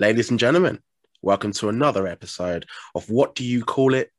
[0.00, 0.78] Ladies and gentlemen,
[1.20, 4.10] welcome to another episode of What Do You Call It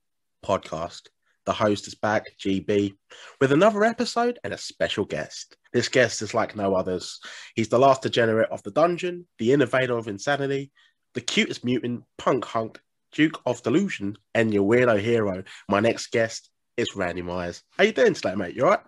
[0.45, 1.07] podcast.
[1.47, 2.93] The host is back, GB,
[3.39, 5.57] with another episode and a special guest.
[5.73, 7.19] This guest is like no others.
[7.55, 10.71] He's the last degenerate of the dungeon, the innovator of insanity,
[11.15, 12.79] the cutest mutant, punk hunk,
[13.11, 15.43] Duke of Delusion, and your weirdo hero.
[15.67, 17.63] My next guest is Randy Myers.
[17.71, 18.55] How you doing today, mate?
[18.55, 18.81] You all right?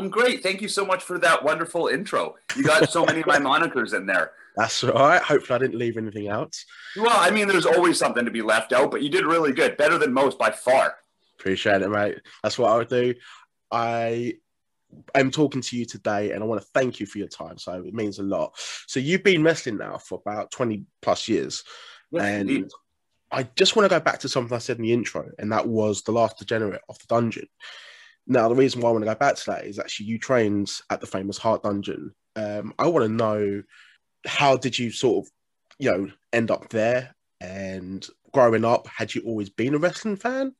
[0.00, 0.42] I'm great.
[0.42, 2.36] Thank you so much for that wonderful intro.
[2.56, 4.32] You got so many of my monikers in there.
[4.56, 5.20] That's all right.
[5.20, 6.56] Hopefully, I didn't leave anything out.
[6.96, 9.76] Well, I mean, there's always something to be left out, but you did really good.
[9.76, 10.96] Better than most by far.
[11.38, 12.18] Appreciate it, mate.
[12.42, 13.14] That's what I would do.
[13.70, 14.34] I
[15.14, 17.58] am talking to you today and I want to thank you for your time.
[17.58, 18.58] So it means a lot.
[18.86, 21.62] So you've been wrestling now for about 20 plus years.
[22.10, 22.70] Yes, and indeed.
[23.30, 25.68] I just want to go back to something I said in the intro, and that
[25.68, 27.46] was the last degenerate of the dungeon.
[28.26, 30.70] Now, the reason why I want to go back to that is actually you trained
[30.90, 32.14] at the famous Hart Dungeon.
[32.36, 33.62] Um, I want to know
[34.26, 35.32] how did you sort of,
[35.78, 37.14] you know, end up there?
[37.40, 40.54] And growing up, had you always been a wrestling fan?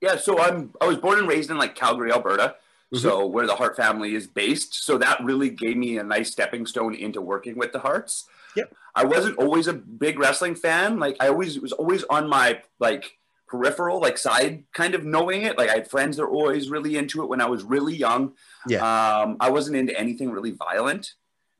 [0.00, 2.56] Yeah, so I'm I was born and raised in like Calgary, Alberta.
[2.92, 2.98] Mhm.
[2.98, 4.84] So where the Hart family is based.
[4.84, 8.26] So that really gave me a nice stepping stone into working with the Harts.
[8.54, 8.74] Yep.
[8.94, 10.98] I wasn't always a big wrestling fan.
[10.98, 13.18] Like I always was always on my like
[13.48, 15.56] peripheral, like side kind of knowing it.
[15.56, 18.34] Like I had friends that were always really into it when I was really young.
[18.68, 18.78] Yeah.
[18.78, 21.14] Um, I wasn't into anything really violent.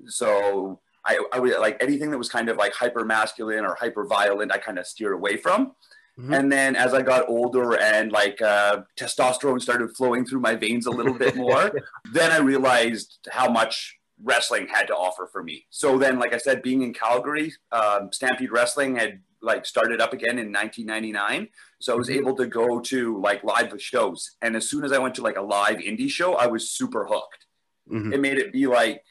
[0.06, 4.04] So I, I would like anything that was kind of like hyper masculine or hyper
[4.04, 5.72] violent, I kind of steered away from.
[6.18, 6.38] Mhm.
[6.38, 10.86] And then as I got older and like uh, testosterone started flowing through my veins
[10.86, 11.70] a little bit more,
[12.12, 15.66] then I realized how much wrestling had to offer for me.
[15.70, 20.12] So then, like I said, being in Calgary, um, Stampede Wrestling had like started up
[20.14, 21.48] again in 1999.
[21.78, 22.16] So I was Mhm.
[22.16, 24.36] able to go to like live shows.
[24.40, 27.06] And as soon as I went to like a live indie show, I was super
[27.06, 27.46] hooked
[27.88, 28.12] Mhm.
[28.12, 29.04] it made it be like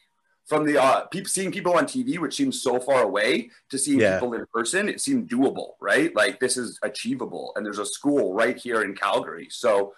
[0.47, 3.99] from the uh, people seeing people on TV, which seems so far away, to seeing
[3.99, 4.19] Yeah.
[4.19, 6.13] people in person, it seemed doable, right?
[6.15, 9.47] Like this is achievable, and there's a school right here in Calgary.
[9.49, 9.95] So,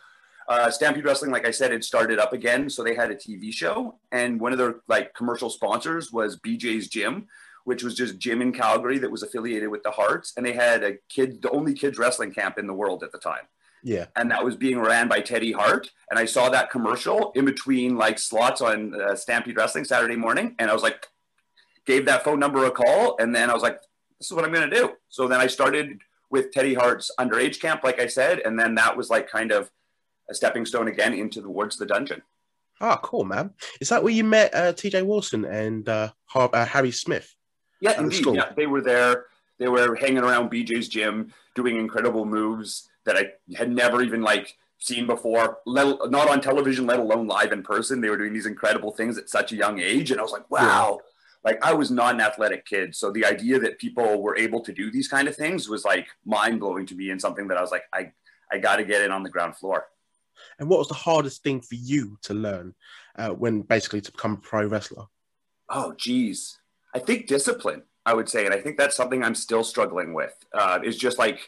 [0.47, 3.51] uh, Stampede Wrestling, like I said, had started up again, so they had a TV
[3.51, 7.27] show, and one of their like commercial sponsors was BJ's Gym,
[7.67, 10.83] which was just gym in Calgary that was affiliated with the Harts, and they had
[10.83, 13.45] a kid, the only kids wrestling camp in the world at the time
[13.83, 14.05] Yeah.
[14.15, 15.89] and that was being ran by Teddy Hart.
[16.09, 20.55] And I saw that commercial in between like slots on uh, Stampede Wrestling Saturday morning,
[20.59, 21.07] and I was like,
[21.85, 23.79] gave that phone number a call, and then I was like,
[24.17, 24.93] this is what I'm gonna do.
[25.09, 25.99] So then I started
[26.29, 29.69] with Teddy Hart's underage camp, like I said, and then that was like kind of
[30.29, 32.21] a stepping stone again into the towards the dungeon.
[32.79, 33.53] Oh, cool, man.
[33.81, 37.33] Is that where you met uh, TJ Wilson and uh, uh, Harry Smith?
[37.79, 38.25] Yeah, indeed.
[38.33, 39.25] Yeah, they were there.
[39.59, 44.55] They were hanging around BJ's gym, doing incredible moves that I had never even like
[44.79, 45.59] seen before.
[45.65, 48.01] Let, not on television, let alone live in person.
[48.01, 50.49] They were doing these incredible things at such a young age, and I was like,
[50.51, 50.99] wow.
[51.43, 54.73] Like I was not an athletic kid, so the idea that people were able to
[54.73, 57.61] do these kind of things was like mind blowing to me, and something that I
[57.61, 58.11] was like, I,
[58.51, 59.87] I got to get in on the ground floor.
[60.59, 62.75] And what was the hardest thing for you to learn
[63.15, 65.05] uh, when basically to become a pro wrestler?
[65.69, 66.57] Oh, geez.
[66.97, 68.45] I think discipline, I would say.
[68.45, 70.35] And I think that's something I'm still struggling with.
[70.53, 71.39] Uh, is just like,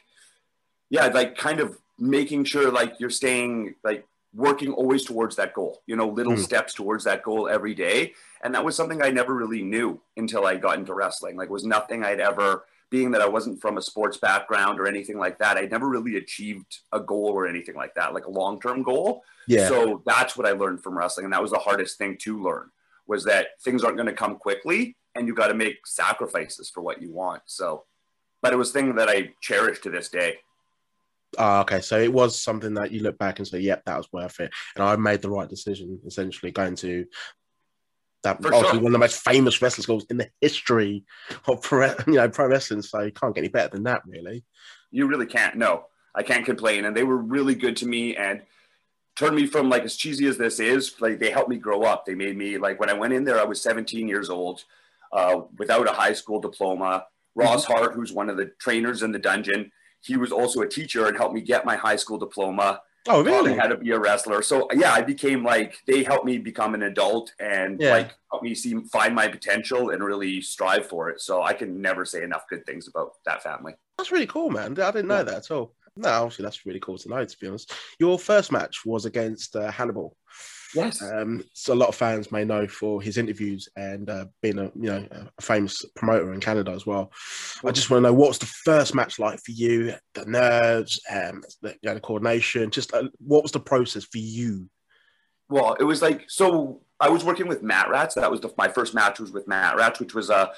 [0.90, 5.82] yeah, like kind of making sure like you're staying like working always towards that goal,
[5.88, 6.40] you know, little Mm.
[6.50, 8.14] steps towards that goal every day.
[8.44, 11.36] And that was something I never really knew until I got into wrestling.
[11.36, 15.18] Like, was nothing I'd ever, being that I wasn't from a sports background or anything
[15.18, 18.60] like that, I never really achieved a goal or anything like that, like a long
[18.62, 19.24] term goal.
[19.48, 19.68] Yeah.
[19.68, 22.70] So that's what I learned from wrestling, and that was the hardest thing to learn
[23.08, 26.82] was that things aren't going to come quickly, and you got to make sacrifices for
[26.82, 27.42] what you want.
[27.46, 27.86] So,
[28.42, 30.38] but it was thing that I cherish to this day.
[31.38, 34.12] Ah, okay, so it was something that you look back and say, "Yep, that was
[34.12, 36.00] worth it," and I made the right decision.
[36.06, 37.06] Essentially, going to
[38.24, 38.84] that For obviously sure.
[38.84, 41.06] one of the most famous wrestling schools in the history
[41.48, 42.82] of pro, you know pro wrestling.
[42.82, 44.44] So you can't get any better than that, really.
[44.92, 45.56] You really can't.
[45.56, 48.42] No, I can't complain, and they were really good to me and
[49.16, 51.00] turned me from like as cheesy as this is.
[51.00, 52.06] Like they helped me grow up.
[52.06, 54.64] They made me like when I went in there, I was 17 years old,
[55.12, 57.06] uh, without a high school diploma.
[57.36, 59.72] Ross Hart, who's one of the trainers in the dungeon,
[60.02, 62.82] he was also a teacher and helped me get my high school diploma.
[63.08, 63.58] Oh, taught me really?
[63.58, 64.42] how to be a wrestler.
[64.42, 67.92] So yeah, I became like they helped me become an adult and Yeah.
[67.94, 71.22] like helped me see find my potential and really strive for it.
[71.22, 73.74] So I can never say enough good things about that family.
[73.98, 74.78] That's really cool, man.
[74.80, 75.24] I didn't know Yeah.
[75.24, 75.76] that at all.
[75.96, 77.30] No, obviously that's really cool tonight.
[77.30, 80.16] To be honest, your first match was against uh, Hannibal.
[80.76, 81.02] Yes.
[81.02, 84.66] Um, so a lot of fans may know for his interviews and uh, being a
[84.76, 85.08] you know
[85.38, 87.12] a famous promoter in Canada as well.
[87.64, 89.94] I just want to know what's the first match like for you?
[90.14, 92.70] The nerves, um, the, you know, the coordination.
[92.72, 94.70] Just uh, what was the process for you?
[95.50, 96.82] Well, it was like so.
[97.00, 98.16] I was working with Mat Rats.
[98.16, 100.52] That was the, my first match was with Mat Rats, which was a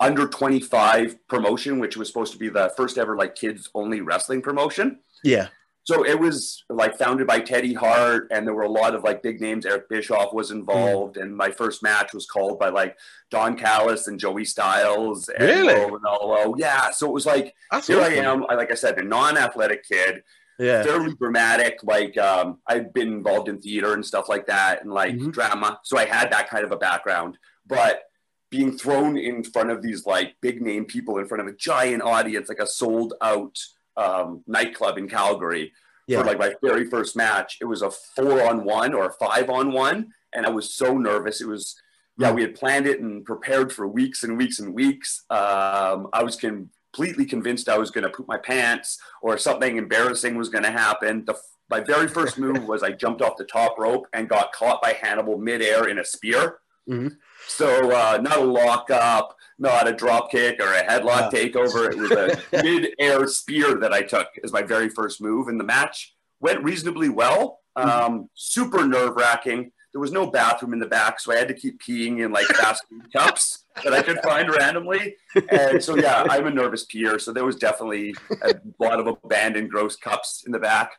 [0.00, 4.42] under 25 promotion, which was supposed to be the first ever like kids only wrestling
[4.42, 4.98] promotion.
[5.22, 5.48] Yeah.
[5.84, 9.22] So it was like founded by Teddy Hart, and there were a lot of like
[9.22, 9.66] big names.
[9.66, 12.96] Eric Bischoff was involved, and my first match was called by like
[13.30, 15.28] Don Callis and Joey Styles.
[15.28, 15.74] And really?
[15.74, 16.54] Ronaldo.
[16.58, 16.90] Yeah.
[16.90, 18.12] So it was like That's here awesome.
[18.12, 18.46] I am.
[18.48, 20.22] I, like I said, a non-athletic kid,
[20.58, 20.82] Yeah.
[20.84, 21.80] fairly dramatic.
[21.82, 25.32] Like um, I've been involved in theater and stuff like that, and like Mhm.
[25.32, 25.80] drama.
[25.84, 27.36] So I had that kind of a background,
[27.66, 28.04] but
[28.50, 32.02] being thrown in front of these like big name people in front of a giant
[32.02, 33.58] audience, like a sold out
[33.96, 35.72] um, nightclub in Calgary
[36.06, 36.20] Yeah.
[36.20, 37.58] for like my very first match.
[37.60, 40.96] It was a four on one or a five on one, and I was so
[40.98, 41.40] nervous.
[41.40, 41.76] It was
[42.16, 45.24] yeah, we had planned it and prepared for weeks and weeks and weeks.
[45.30, 50.36] Um, I was completely convinced I was going to poop my pants or something embarrassing
[50.36, 51.24] was going to happen.
[51.24, 51.34] The,
[51.70, 54.92] my very first move was I jumped off the top rope and got caught by
[54.92, 56.58] Hannibal midair in a spear.
[56.88, 57.16] Mhm.
[57.48, 61.30] So uh, not a lockup, not a drop kick or a headlock Ah.
[61.32, 61.90] takeover.
[61.92, 65.64] It was a mid-air spear that I took as my very first move, and the
[65.64, 67.60] match went reasonably well.
[67.76, 69.72] Um, super nerve-wracking.
[69.92, 72.46] There was no bathroom in the back, so I had to keep peeing in like
[72.46, 75.16] fast food cups that I could find randomly.
[75.50, 79.70] And so yeah, I'm a nervous peer, so there was definitely a lot of abandoned
[79.70, 80.92] gross cups in the back.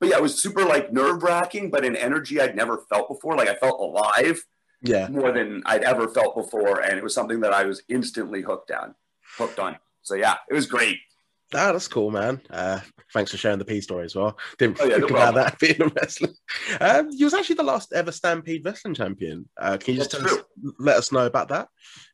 [0.00, 3.36] But yeah, it was super like nerve-wracking, but an energy I'd never felt before.
[3.36, 4.42] Like I felt alive
[4.82, 5.08] Yeah.
[5.08, 8.70] more than I'd ever felt before, and it was something that I was instantly hooked
[8.70, 8.94] on.
[9.38, 9.76] Hooked on.
[10.02, 10.98] So yeah, it was great.
[11.52, 12.40] Ah, that's cool, man.
[12.48, 12.78] Uh,
[13.12, 14.38] thanks for sharing the P story as well.
[14.56, 15.44] Didn't Oh, yeah, no think about problem.
[15.44, 16.28] that being a wrestler.
[16.80, 19.48] Um, you was actually the last ever Stampede Wrestling Champion.
[19.58, 20.44] Uh, can you just That's tell us,
[20.78, 21.68] let us know about that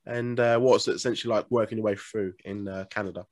[0.07, 3.27] and uh, what's it essentially like working your way through in uh, Canada?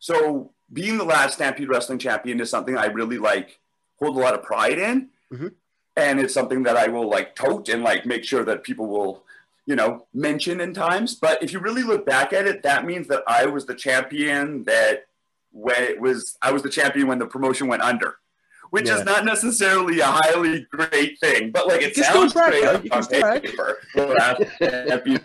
[0.00, 3.58] So being the last Stampede Wrestling Champion is something I really like
[4.00, 5.10] hold a lot of pride in.
[5.32, 5.52] Mhm.
[5.96, 9.24] And it's something that I will like tote and like make sure that people will,
[9.64, 11.14] you know, mention in times.
[11.14, 14.64] But if you really look back at it, that means that I was the champion
[14.64, 15.06] that
[15.52, 18.16] when it was I was the champion when the promotion went under.
[18.70, 18.96] Which Yeah.
[18.98, 22.90] is not necessarily a highly great thing, but like it You sounds great on You
[22.90, 23.42] brag.
[23.44, 23.78] paper.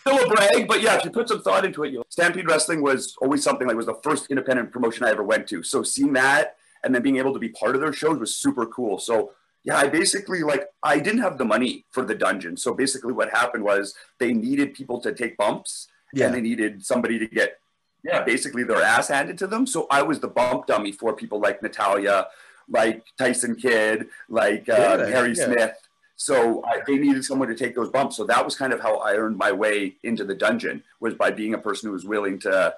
[0.00, 2.06] Still a brag, but yeah, if you put some thought into it, you'll.
[2.08, 5.62] Stampede Wrestling was always something like was the first independent promotion I ever went to.
[5.62, 8.64] So seeing that and then being able to be part of their shows was super
[8.66, 8.98] cool.
[8.98, 9.32] So
[9.64, 12.56] yeah, I basically like I didn't have the money for the dungeon.
[12.56, 16.26] So basically what happened was they needed people to take bumps Yeah.
[16.26, 17.58] and they needed somebody to get
[18.02, 19.66] yeah, basically their ass handed to them.
[19.66, 22.28] So I was the bump dummy for people like Natalya,
[22.68, 25.12] like Tyson Kidd, like uh, Really?
[25.12, 25.44] Harry Yeah.
[25.44, 25.76] Smith.
[26.16, 28.16] So I, they needed someone to take those bumps.
[28.16, 31.30] So that was kind of how I earned my way into the dungeon was by
[31.30, 32.74] being a person who was willing to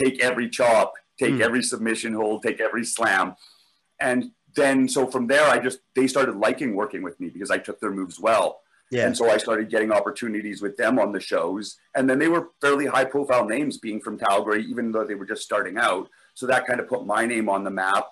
[0.00, 1.40] take every chop, take Mm.
[1.42, 3.34] every submission hold, take every slam.
[4.00, 7.58] And then so from there, I just they started liking working with me because I
[7.58, 8.60] took their moves well.
[8.92, 9.06] Yeah.
[9.06, 11.78] And so I started getting opportunities with them on the shows.
[11.96, 15.24] And then they were fairly high profile names being from Calgary, even though they were
[15.24, 16.10] just starting out.
[16.34, 18.08] So that kind of put my name on the map.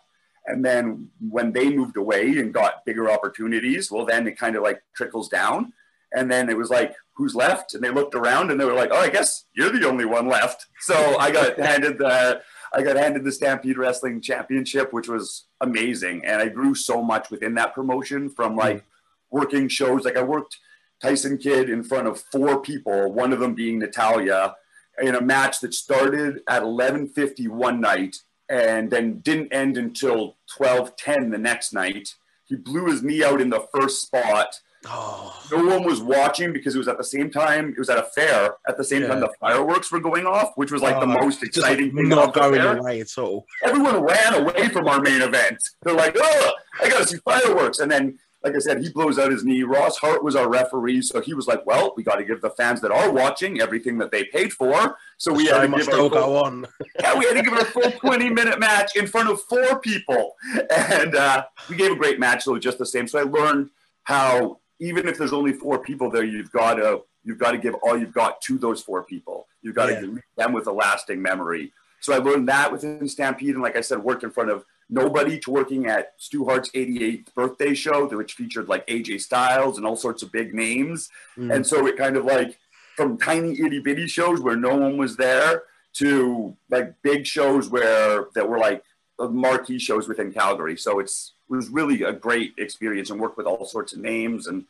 [0.46, 4.62] And then when they moved away and got bigger opportunities, well, then it kind of
[4.62, 5.74] like trickles down.
[6.12, 7.74] And then it was like, who's left?
[7.74, 10.28] And they looked around and they were like, oh, I guess you're the only one
[10.28, 10.66] left.
[10.80, 12.40] So I got handed the
[12.72, 16.24] I got handed the Stampede Wrestling Championship, which was amazing.
[16.24, 18.84] And I grew so much within that promotion from like
[19.30, 20.04] working shows.
[20.04, 20.58] Like I worked
[21.02, 24.54] Tyson Kidd in front of four people, one of them being Natalya,
[25.00, 28.16] in a match that started at 11:50 one night
[28.48, 32.14] and then didn't end until 12:10 the next night.
[32.44, 34.60] He blew his knee out in the first spot.
[34.86, 37.70] Oh, No one was watching because it was at the same time.
[37.70, 40.72] It was at a fair at the same time the fireworks were going off, which
[40.72, 42.08] was like the oh, most exciting like, thing.
[42.08, 43.46] not going fair away at all.
[43.62, 45.62] everyone ran away from our main event.
[45.82, 47.80] They're like, oh, I got to see fireworks.
[47.80, 49.64] And then, like I said, he blows out his knee.
[49.64, 51.02] Ross Hart was our referee.
[51.02, 53.98] So he was like, well, we got to give the fans that are watching everything
[53.98, 54.96] that they paid for.
[55.18, 56.66] So we had show to must give still our full, go on.
[57.00, 59.78] yeah, we had to give it a full 20 minute match in front of four
[59.80, 60.36] people.
[60.74, 63.06] And uh, we gave a great match, though, just the same.
[63.06, 63.68] So I learned
[64.04, 67.74] how even if there's only four people there, you've got to you've got to give
[67.82, 69.46] all you've got to those four people.
[69.62, 70.00] You've got Yeah.
[70.00, 71.72] to leave them with a lasting memory.
[72.00, 75.38] So I learned that within Stampede, and like I said, worked in front of nobody
[75.40, 79.96] to working at Stu Hart's 88th birthday show, which featured like AJ Styles and all
[79.96, 81.10] sorts of big names.
[81.36, 81.54] Mm.
[81.54, 82.58] And so it kind of like
[82.96, 85.62] from tiny itty bitty shows where no one was there
[85.94, 88.82] to like big shows where that were like
[89.18, 90.76] marquee shows within Calgary.
[90.76, 94.46] So it's it was really a great experience and worked with all sorts of names
[94.46, 94.64] and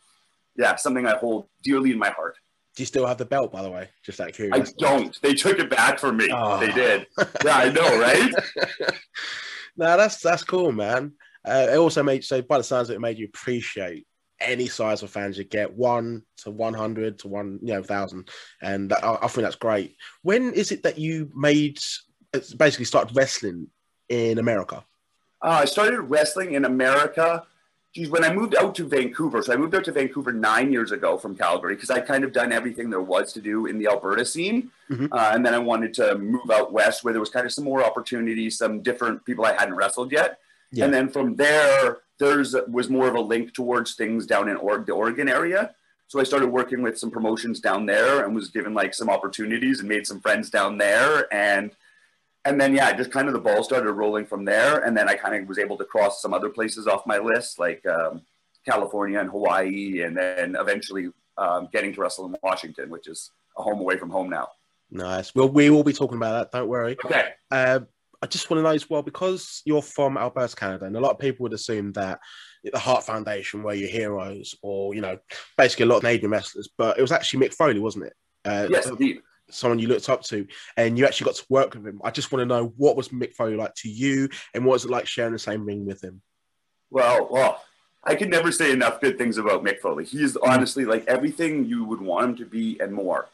[0.56, 2.36] yeah, something I hold dearly in my heart.
[2.76, 3.88] Do you still have the belt, by the way?
[4.04, 5.20] Just out of I don't.
[5.22, 6.28] They took it back from me.
[6.32, 6.58] Oh.
[6.58, 7.06] They did.
[7.44, 8.32] Yeah, I know, right?
[9.76, 11.12] no, that's that's cool, man.
[11.46, 14.06] Uh, it also made so by the sounds of it, it made you appreciate
[14.40, 18.30] any size of fans you get, one to one hundred to one, you know, thousand,
[18.62, 19.96] and I, I think that's great.
[20.22, 21.78] When is it that you made
[22.56, 23.68] basically started wrestling
[24.08, 24.84] in America?
[25.42, 27.44] Uh, I started wrestling in America.
[27.94, 30.92] Geez, when I moved out to Vancouver, so I moved out to Vancouver nine years
[30.92, 33.88] ago from Calgary because I'd kind of done everything there was to do in the
[33.88, 35.08] Alberta scene, Mhm.
[35.10, 37.64] uh, and then I wanted to move out west where there was kind of some
[37.64, 40.38] more opportunities, some different people I hadn't wrestled yet,
[40.70, 40.84] Yeah.
[40.84, 44.78] and then from there, there's was more of a link towards things down in or-
[44.78, 45.74] the Oregon area.
[46.06, 49.80] So I started working with some promotions down there and was given like some opportunities
[49.80, 51.70] and made some friends down there and
[52.44, 55.14] and then yeah, just kind of the ball started rolling from there, and then I
[55.14, 58.22] kind of was able to cross some other places off my list, like um,
[58.64, 63.62] California and Hawaii, and then eventually um, getting to wrestle in Washington, which is a
[63.62, 64.48] home away from home now.
[64.90, 65.34] Nice.
[65.34, 66.58] Well, we will be talking about that.
[66.58, 66.96] Don't worry.
[67.04, 67.28] Okay.
[67.50, 67.80] Uh,
[68.22, 71.12] I just want to know as well because you're from Alberta, Canada, and a lot
[71.12, 72.20] of people would assume that
[72.64, 75.18] the Hart Foundation were your heroes, or you know,
[75.56, 76.68] basically a lot of Canadian wrestlers.
[76.76, 78.12] But it was actually Mick Foley, wasn't it?
[78.44, 79.20] Uh, Yes, indeed.
[79.50, 82.00] Someone you looked up to, and you actually got to work with him.
[82.04, 84.84] I just want to know what was Mick Foley like to you, and what was
[84.84, 86.22] it like sharing the same ring with him?
[86.90, 87.62] Well, well,
[88.02, 90.04] I can never say enough good things about Mick Foley.
[90.04, 90.48] He is mm.
[90.48, 93.28] honestly like everything you would want him to be and more.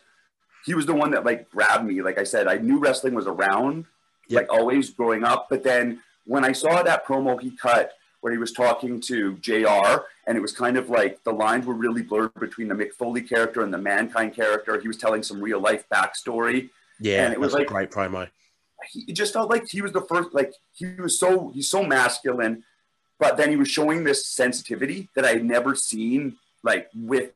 [0.64, 2.02] He was the one that like grabbed me.
[2.02, 3.87] Like I said, I knew wrestling was around,
[4.28, 4.42] Yep.
[4.42, 5.46] like always growing up.
[5.49, 10.02] But then when I saw that promo he cut where he was talking to JR,
[10.26, 13.23] and it was kind of like the lines were really blurred between the Mick Foley
[13.23, 14.80] character and the Mankind character.
[14.80, 16.70] He was telling some real life backstory.
[16.99, 18.28] Yeah, And it was like- a great promo.
[18.90, 21.82] he it just felt like he was the first like he was so he's so
[21.82, 22.62] masculine
[23.18, 27.30] but then he was showing this sensitivity that i had never seen like with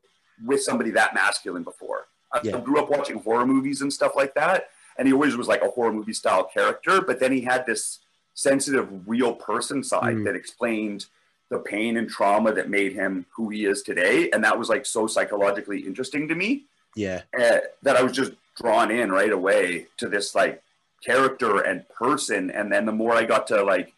[0.45, 2.57] with somebody that masculine before I, Yeah.
[2.57, 4.65] I grew up watching horror movies and stuff like that
[4.97, 7.99] and he always was like a horror movie style character but then he had this
[8.33, 10.25] sensitive real person side Mm.
[10.25, 11.05] that explained
[11.49, 14.85] the pain and trauma that made him who he is today and that was like
[14.85, 16.63] so psychologically interesting to me
[16.95, 20.61] Yeah, uh, that I was just drawn in right away to this like
[21.03, 22.51] character and person.
[22.51, 23.93] And then the more I got to like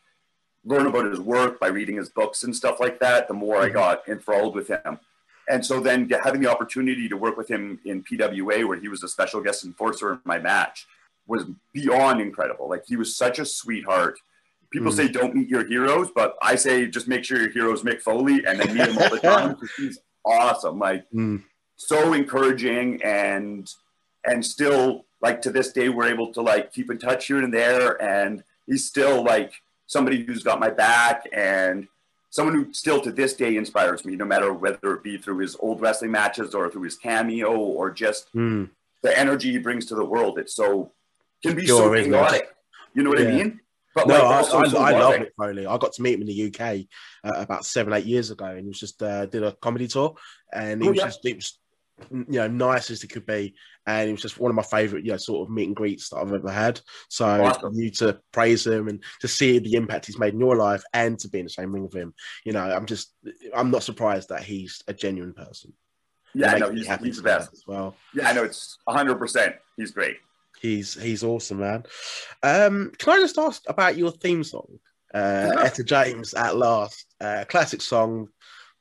[0.64, 3.70] learn about his work by reading his books and stuff like that, the more I
[3.70, 3.74] Mhm.
[3.74, 5.00] got enthralled with him.
[5.50, 9.04] And so then having the opportunity to work with him in PWA, where he was
[9.04, 10.88] a special guest enforcer in my match,
[11.28, 12.70] was beyond incredible.
[12.70, 14.20] Like he was such a sweetheart.
[14.72, 14.96] People Mm.
[14.96, 18.44] say don't meet your heroes, but I say just make sure your heroes Mick Foley
[18.46, 20.80] and then meet him all the time because he's awesome.
[20.80, 21.44] Like Mm.
[21.76, 23.70] so encouraging and
[24.26, 27.54] and still like to this day we're able to like keep in touch here and
[27.54, 29.54] there and he's still like
[29.86, 31.88] somebody who's got my back and
[32.30, 35.56] someone who still to this day inspires me no matter whether it be through his
[35.60, 38.70] old wrestling matches or through his cameo or just Mm.
[39.02, 40.92] the energy he brings to the world it's so
[41.44, 42.50] can be so chaotic
[42.96, 43.28] you know what Yeah.
[43.28, 43.60] i mean
[43.96, 45.14] but No, like I, I, I love.
[45.22, 45.68] Mick Foley.
[45.68, 46.88] I got to meet him in the UK
[47.24, 50.16] uh, about seven, eight years ago, and he was just uh, did a comedy tour,
[50.52, 51.06] and he Oh, was yeah.
[51.06, 51.60] just he was,
[52.12, 53.54] you know nice as he could be,
[53.86, 56.10] and he was just one of my favorite, you know, sort of meet and greets
[56.10, 56.82] that I've ever had.
[57.10, 57.76] So Awesome.
[57.76, 61.20] you to praise him and to see the impact he's made in your life, and
[61.20, 63.14] to be in the same ring with him, you know, I'm just
[63.56, 65.72] I'm not surprised that he's a genuine person.
[66.34, 67.96] yeah i know he's, he's the best as well.
[68.16, 70.18] yeah i know it's 100% he's great
[70.64, 71.84] He's he's awesome, man.
[72.42, 74.80] Um, can I just ask about your theme song,
[75.14, 75.64] uh, Yeah.
[75.64, 78.30] Etta James at last, uh, classic song,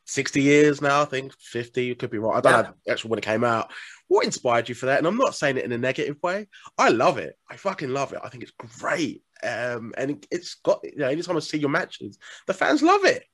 [0.06, 1.92] sixty years now, I think fifty.
[1.96, 2.36] Could be wrong.
[2.36, 2.62] I don't Yeah.
[2.62, 3.72] know actually when it came out.
[4.06, 4.98] What inspired you for that?
[4.98, 6.46] And I'm not saying it in a negative way.
[6.78, 7.36] I love it.
[7.50, 8.20] I fucking love it.
[8.22, 9.24] I think it's great.
[9.42, 13.04] Um, and it, it's got you know anytime I see your matches, the fans love
[13.04, 13.24] it.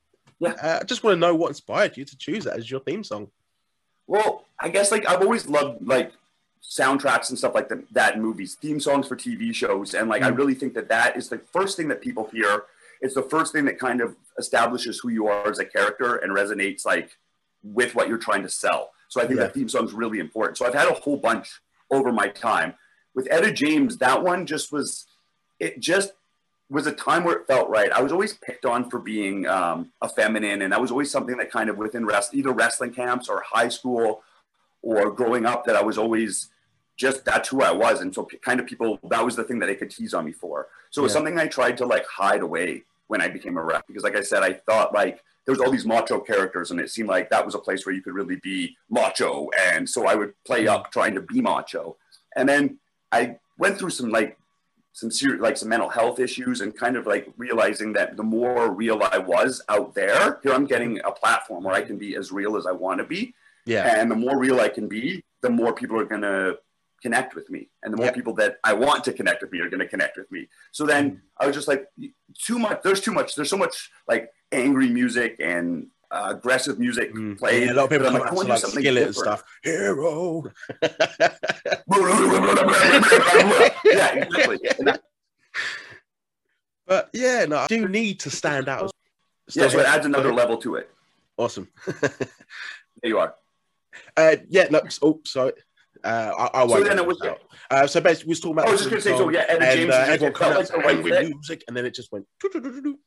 [0.41, 0.53] Yeah.
[0.63, 3.05] Uh, I just want to know what inspired you to choose that as your theme
[3.05, 3.31] song.
[4.07, 6.13] Well, I guess like I've always loved like
[6.63, 10.31] soundtracks and stuff like the, that movies, theme songs for TV shows, and like I
[10.31, 10.37] Mm.
[10.39, 12.65] really think that that is the first thing that people hear.
[13.01, 16.33] It's the first thing that kind of establishes who you are as a character and
[16.35, 17.17] resonates like
[17.63, 18.91] with what you're trying to sell.
[19.09, 19.47] So I think Yeah.
[19.47, 20.59] that theme song's really important.
[20.59, 21.61] So I've had a whole bunch
[21.91, 22.75] over my time.
[23.15, 25.07] With Etta James, that one just was
[25.59, 26.13] it just
[26.71, 27.91] was a time where it felt right.
[27.91, 31.37] I was always picked on for being um, a feminine, and that was always something
[31.39, 34.23] that kind of within rest, either wrestling camps or high school
[34.97, 36.49] or growing up, that I was always
[36.97, 39.59] just that's who I was, and so p- kind of people that was the thing
[39.61, 40.69] that they could tease on me for.
[40.91, 41.19] So it was Yeah.
[41.19, 44.23] something I tried to like hide away when I became a rep because, like I
[44.23, 47.45] said, I thought like there was all these macho characters, and it seemed like that
[47.45, 50.71] was a place where you could really be macho, and so I would play Mm.
[50.75, 51.97] up trying to be macho,
[52.35, 52.79] and then
[53.13, 54.37] I went through some like
[54.93, 58.71] some serious like some mental health issues and kind of like realizing that the more
[58.73, 62.33] real I was out there, here I'm getting a platform where I can be as
[62.33, 63.33] real as I want to be.
[63.69, 66.59] Yeah, And the more real I can be, the more people are going to
[67.03, 67.69] connect with me.
[67.83, 68.13] And the more Yeah.
[68.13, 70.49] people that I want to connect with me are going to connect with me.
[70.73, 71.87] So then I was just like,
[72.47, 77.13] too much, there's too much, there's so much like angry music and uh, aggressive music
[77.15, 77.39] Mm.
[77.39, 77.67] played.
[77.67, 79.07] Yeah, a lot of people come like, I out to wanna do like something skillet
[79.07, 79.45] and stuff.
[79.63, 80.45] Hero.
[83.85, 84.59] yeah, exactly.
[84.87, 85.03] That-
[86.87, 88.91] But yeah, no, I do need to stand out.
[89.55, 90.91] yeah, so it adds another level to it.
[91.37, 91.69] Awesome.
[93.01, 93.33] There you are.
[94.17, 95.53] Uh, yeah, no, oh, sorry.
[96.05, 96.85] Uh, I, I won't.
[96.85, 97.41] then it was- out.
[97.71, 98.69] Uh, so basically, we was talking about.
[98.69, 100.71] I was just gonna say, so yeah, Etta and, James, uh, everyone it coming felt
[100.71, 102.25] out like right with music, and then it just went.
[102.41, 102.99] doo-doo-doo-doo-doo.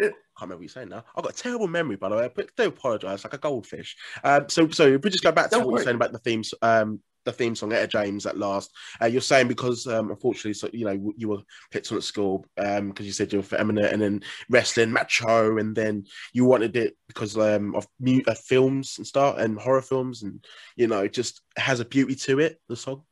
[0.00, 1.04] Can't remember what you're saying now.
[1.14, 2.30] I've got a terrible memory, by the way.
[2.34, 3.96] But do apologise, like a goldfish.
[4.24, 6.18] Um, so, so we just go back to Don't what you were saying about the
[6.18, 7.00] themes, um,
[7.30, 8.70] the theme song, Etta James, at last.
[9.00, 12.44] Uh, you're saying because, um, unfortunately, so you know, you were picked on at school
[12.58, 16.76] um, because you said you were feminine, and then wrestling, macho, and then you wanted
[16.76, 20.44] it because um, of mu- uh, films and stuff, and horror films, and
[20.76, 22.60] you know, it just has a beauty to it.
[22.68, 23.02] The song.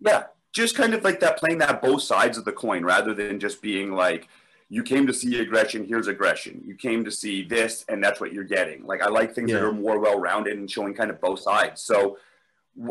[0.00, 3.38] Yeah, just kind of like that, playing that both sides of the coin rather than
[3.38, 4.28] just being like,
[4.68, 6.62] you came to see aggression, here's aggression.
[6.64, 8.84] You came to see this, and that's what you're getting.
[8.84, 11.82] Like, I like things that are more well rounded and showing kind of both sides.
[11.82, 12.18] So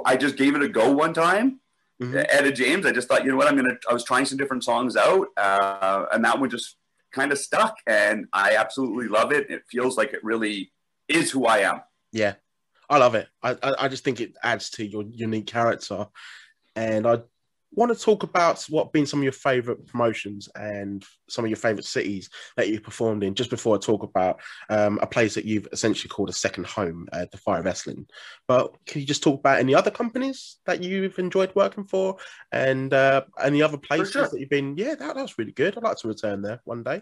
[0.06, 1.60] I just gave it a go one time.
[2.01, 2.25] Mhm.
[2.30, 3.77] Etta James, I just thought, you know what, I'm gonna.
[3.89, 6.75] I was trying some different songs out, uh, and that one just
[7.12, 9.50] kind of stuck, and I absolutely love it.
[9.50, 10.72] It feels like it really
[11.08, 11.82] is who I am.
[12.12, 12.34] Yeah,
[12.89, 13.27] I love it.
[13.42, 16.08] I, I, I just think it adds to your unique character.
[16.75, 17.22] And I
[17.75, 21.58] want to talk about what been some of your favorite promotions and some of your
[21.58, 23.36] favorite cities that you've performed in.
[23.36, 24.39] Just before I talk about
[24.70, 28.08] um, a place that you've essentially called a second home, uh, Defy Wrestling.
[28.48, 32.17] But can you just talk about any other companies that you've enjoyed working for,
[32.51, 34.27] and uh, any other places sure.
[34.27, 34.75] that you've been?
[34.77, 35.77] Yeah, that, that's really good.
[35.77, 37.01] I'd like to return there one day.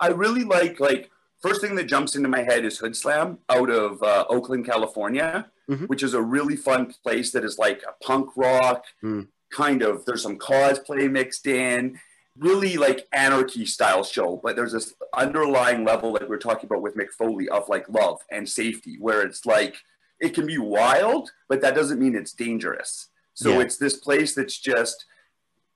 [0.00, 1.10] I really like like
[1.42, 5.50] first thing that jumps into my head is Hood Slam out of uh, Oakland, California,
[5.68, 5.86] Mhm.
[5.88, 9.28] which is a really fun place that is like a punk rock Mm.
[9.50, 10.04] Kind of.
[10.04, 11.98] There's some cosplay mixed in,
[12.36, 14.40] really like anarchy style show.
[14.42, 17.88] But there's this underlying level like we we're talking about with Mick Foley of like
[17.88, 19.76] love and safety, where it's like
[20.20, 23.08] it can be wild, but that doesn't mean it's dangerous.
[23.34, 23.60] So Yeah.
[23.60, 25.06] it's this place that's just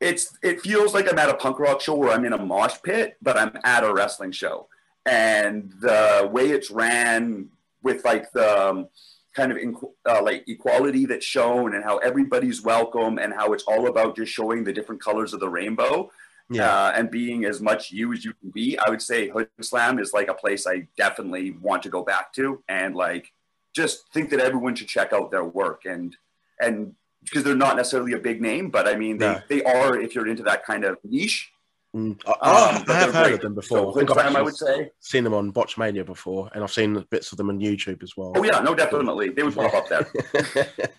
[0.00, 2.76] it's it feels like I'm at a punk rock show where I'm in a mosh
[2.82, 4.68] pit, but I'm at a wrestling show.
[5.06, 7.48] And the way it's ran
[7.82, 8.88] with like the um,
[9.34, 9.58] kind of
[10.08, 14.32] uh, like equality that's shown and how everybody's welcome and how it's all about just
[14.32, 16.10] showing the different colors of the rainbow
[16.50, 18.78] Yeah, uh, and being as much you as you can be.
[18.78, 22.32] I would say Hood Slam is like a place I definitely want to go back
[22.34, 23.32] to and like
[23.74, 26.14] just think that everyone should check out their work and
[26.60, 29.40] and because they're not necessarily a big name, but I mean they, No.
[29.48, 31.51] they are if you're into that kind of niche.
[31.94, 32.18] Mm.
[32.26, 33.90] I, I- Um, I have heard of them before.
[33.90, 34.90] I think I've I would say.
[35.00, 38.32] seen them on Botchamania before, and I've seen bits of them on YouTube as well.
[38.34, 40.08] Oh yeah, no, definitely they would pop up there.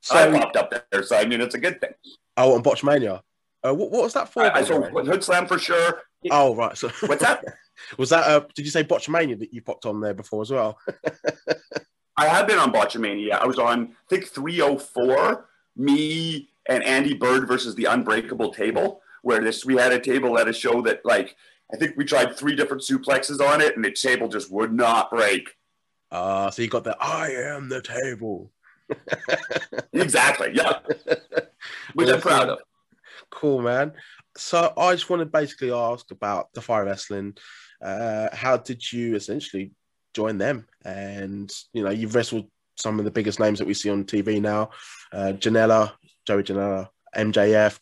[0.00, 1.90] so, I popped up there, so I mean it's a good thing.
[2.36, 3.20] oh, on Botchamania.
[3.66, 4.44] Uh, what, what was that for?
[4.44, 5.04] I, I by the so way?
[5.04, 6.02] Hood Slam for sure.
[6.30, 6.76] oh, right.
[6.78, 7.44] So, What's that?
[7.98, 8.26] was that?
[8.26, 10.78] Uh, did you say Botchmania that you popped on there before as well?
[12.16, 13.32] I have been on Botchamania.
[13.32, 19.40] I was on, I think, 304, me and Andy Bird versus the Unbreakable Table, where
[19.40, 21.36] this we had a table at a show that, like,
[21.72, 25.10] I think we tried three different suplexes on it, and the table just would not
[25.10, 25.50] break.
[26.10, 28.52] Uh, so you got the I am the table.
[29.92, 30.78] Exactly, yeah.
[31.94, 32.58] Which I'm proud of.
[33.30, 33.92] Cool, man.
[34.36, 37.36] So I just want to basically ask about Defy Wrestling.
[37.82, 39.72] Uh, how did you essentially
[40.14, 40.66] join them?
[40.84, 44.40] And you know, you've wrestled some of the biggest names that we see on TV
[44.40, 44.70] now:
[45.12, 45.92] uh, Janela,
[46.26, 47.78] Joey Janela, MJF,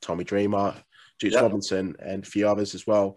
[0.00, 0.74] Tommy Dreamer,
[1.18, 1.42] Juice Yep.
[1.42, 3.16] Robinson, and a few others as well.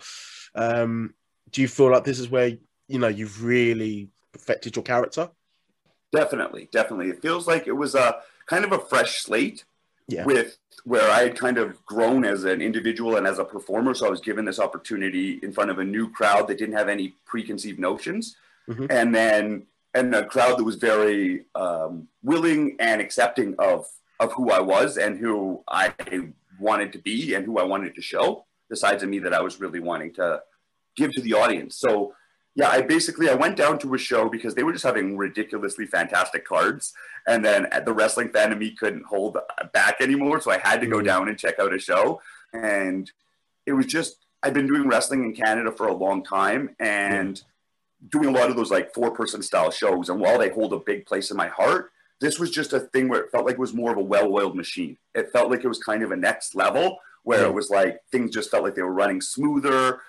[0.55, 1.13] Um,
[1.51, 5.29] do you feel like this is where you know you've really perfected your character?
[6.11, 7.09] Definitely, definitely.
[7.09, 9.63] It feels like it was a kind of a fresh slate
[10.07, 10.25] Yeah.
[10.25, 13.93] with where I had kind of grown as an individual and as a performer.
[13.93, 16.89] So I was given this opportunity in front of a new crowd that didn't have
[16.89, 18.35] any preconceived notions.
[18.67, 18.87] Mhm.
[18.89, 23.87] And then and a crowd that was very um, willing and accepting of
[24.19, 25.93] of who I was and who I
[26.59, 29.41] wanted to be and who I wanted to show, the sides of me that I
[29.41, 30.41] was really wanting to
[30.95, 31.77] give to the audience.
[31.77, 32.13] So
[32.55, 35.85] yeah, I basically I went down to a show because they were just having ridiculously
[35.85, 36.93] fantastic cards,
[37.27, 39.37] and then the wrestling fan of me couldn't hold
[39.71, 41.05] back anymore, so I had to go Mm.
[41.05, 42.21] down and check out a show.
[42.53, 43.09] And
[43.65, 47.41] it was just I've been doing wrestling in Canada for a long time, and
[48.09, 50.09] doing a lot of those like four person style shows.
[50.09, 53.07] And while they hold a big place in my heart, this was just a thing
[53.07, 54.97] where it felt like it was more of a well oiled machine.
[55.15, 58.31] It felt like it was kind of a next level where it was like things
[58.31, 60.01] just felt like they were running smoother.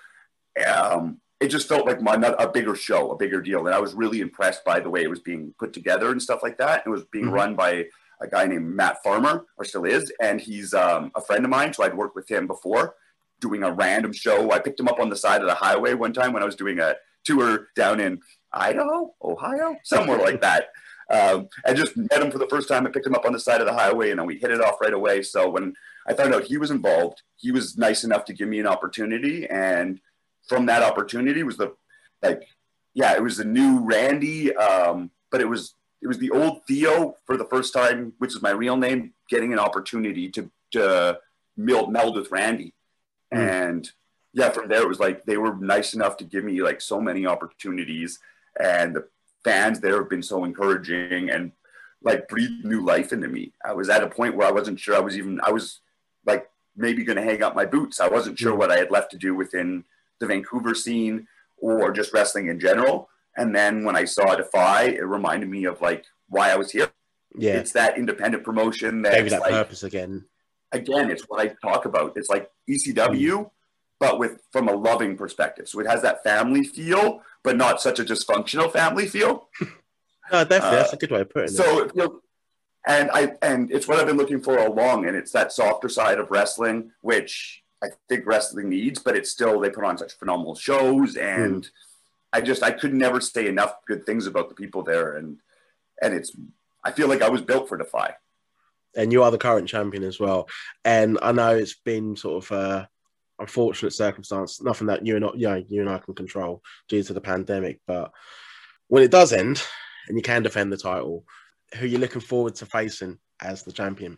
[0.67, 3.65] Um, it just felt like my, a bigger show, a bigger deal.
[3.65, 6.43] And I was really impressed by the way it was being put together and stuff
[6.43, 6.83] like that.
[6.85, 7.33] It was being Mhm.
[7.33, 7.87] run by
[8.21, 11.73] a guy named Matt Farmer, or still is, and he's um, a friend of mine.
[11.73, 12.95] So I'd worked with him before
[13.39, 14.51] doing a random show.
[14.51, 16.55] I picked him up on the side of the highway one time when I was
[16.55, 18.21] doing a tour down in
[18.53, 20.69] Idaho, Ohio, somewhere like that.
[21.09, 22.85] Um, I just met him for the first time.
[22.85, 24.61] I picked him up on the side of the highway, and then we hit it
[24.61, 25.23] off right away.
[25.23, 25.73] So when
[26.07, 29.47] I found out he was involved, he was nice enough to give me an opportunity,
[29.47, 29.99] and
[30.47, 31.73] from that opportunity was the
[32.21, 32.47] like,
[32.93, 37.15] yeah, it was the new Randy, um, but it was it was the old Theo
[37.25, 41.19] for the first time, which is my real name, getting an opportunity to to
[41.57, 42.73] meld, meld with Randy,
[43.33, 43.37] mm.
[43.37, 43.91] and
[44.33, 47.01] yeah, from there it was like they were nice enough to give me like so
[47.01, 48.19] many opportunities,
[48.59, 49.07] and the
[49.43, 51.51] fans there have been so encouraging and
[52.03, 53.53] like breathed new life into me.
[53.63, 55.81] I was at a point where I wasn't sure I was even I was
[56.25, 57.99] like maybe going to hang up my boots.
[57.99, 59.83] I wasn't sure what I had left to do within
[60.19, 61.27] the Vancouver scene
[61.57, 63.09] or just wrestling in general.
[63.37, 66.89] And then when I saw Defy, it reminded me of like why I was here.
[67.37, 70.25] Yeah, it's that independent promotion that maybe that like, purpose again.
[70.73, 72.13] Again, it's what I talk about.
[72.17, 73.49] It's like ECW, mm.
[74.01, 75.69] But with from a loving perspective.
[75.69, 79.47] So it has that family feel, but not such a dysfunctional family feel.
[79.61, 80.57] no, definitely.
[80.57, 81.55] Uh, That's a good way of putting it.
[81.55, 82.19] So, you know,
[82.87, 85.87] and I and it's what I've been looking for all along, and it's that softer
[85.87, 90.17] side of wrestling, which I think wrestling needs, but it's still they put on such
[90.17, 91.69] phenomenal shows, and mm.
[92.33, 95.37] I just I could never say enough good things about the people there, and
[96.01, 96.35] and it's
[96.83, 98.15] I feel like I was built for Defy.
[98.95, 100.49] And you are the current champion as well,
[100.83, 102.51] and I know it's been sort of.
[102.51, 102.85] Uh
[103.41, 107.13] unfortunate circumstance, nothing that you and you know you and I can control due to
[107.13, 107.81] the pandemic.
[107.85, 108.11] But
[108.87, 109.61] when it does end
[110.07, 111.25] and you can defend the title,
[111.75, 114.17] who are you looking forward to facing as the champion?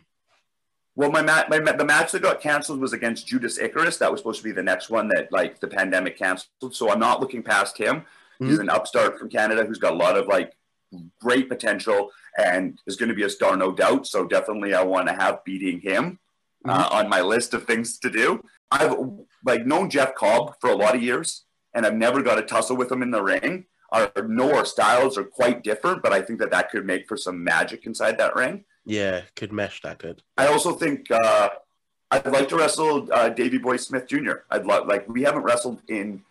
[0.96, 3.96] Well, my, mat, my the match that got canceled was against Judas Icarus.
[3.96, 6.74] That was supposed to be the next one that like the pandemic canceled.
[6.74, 7.96] So I'm not looking past him.
[7.96, 8.48] Mm-hmm.
[8.48, 10.52] He's an upstart from Canada who's got a lot of like
[11.20, 14.06] great potential and is going to be a star, no doubt.
[14.06, 16.20] So definitely, I want to have beating him
[16.64, 16.96] uh, mm-hmm.
[16.96, 18.42] on my list of things to do.
[18.70, 18.96] I've
[19.44, 22.76] like known Jeff Cobb for a lot of years, and I've never got a tussle
[22.76, 23.66] with him in the ring.
[23.92, 27.16] Our know our styles are quite different, but I think that that could make for
[27.16, 28.64] some magic inside that ring.
[28.84, 30.22] Yeah, could mesh that good.
[30.36, 31.50] I also think uh,
[32.10, 34.44] I'd like to wrestle uh, Davy Boy Smith Jr.
[34.50, 36.22] I'd love like we haven't wrestled in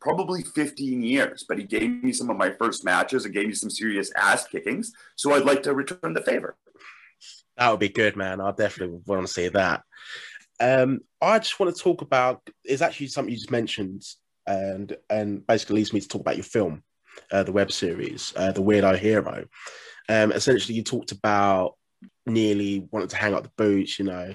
[0.00, 3.54] probably 15 years, but he gave me some of my first matches and gave me
[3.54, 4.92] some serious ass kickings.
[5.16, 6.56] So I'd like to return the favor.
[7.56, 8.40] That would be good, man.
[8.40, 9.82] I definitely want to see that.
[10.60, 14.04] Um, I just want to talk about is actually something you just mentioned,
[14.46, 16.82] and and basically leads me to talk about your film,
[17.30, 19.44] uh, the web series, uh, the Weirdo Hero.
[20.08, 21.74] Um, essentially, you talked about
[22.26, 24.34] nearly wanting to hang up the boots, you know,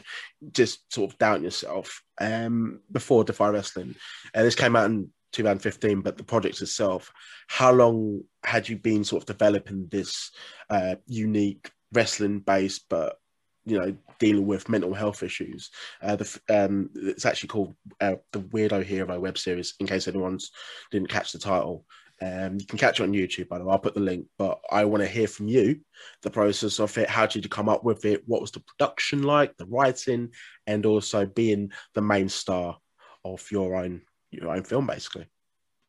[0.52, 2.02] just sort of doubting yourself.
[2.20, 3.96] Um, before Defy Wrestling,
[4.36, 7.12] uh, this came out in 2015, but the project itself,
[7.48, 10.32] how long had you been sort of developing this
[10.70, 13.18] uh, unique wrestling based, but
[13.66, 15.70] you know dealing with mental health issues.
[16.02, 19.76] Uh, the, um, it's actually called uh, the Weirdo Hero web series.
[19.80, 20.52] In case anyone's
[20.92, 21.86] didn't catch the title,
[22.22, 23.48] um, you can catch it on YouTube.
[23.48, 24.26] By the way, I'll put the link.
[24.38, 25.82] But I want to hear from you
[26.24, 27.10] the process of it.
[27.10, 28.24] How did you come up with it?
[28.26, 29.56] What was the production like?
[29.58, 30.32] The writing,
[30.66, 32.78] and also being the main star
[33.24, 35.28] of your own your own film, basically.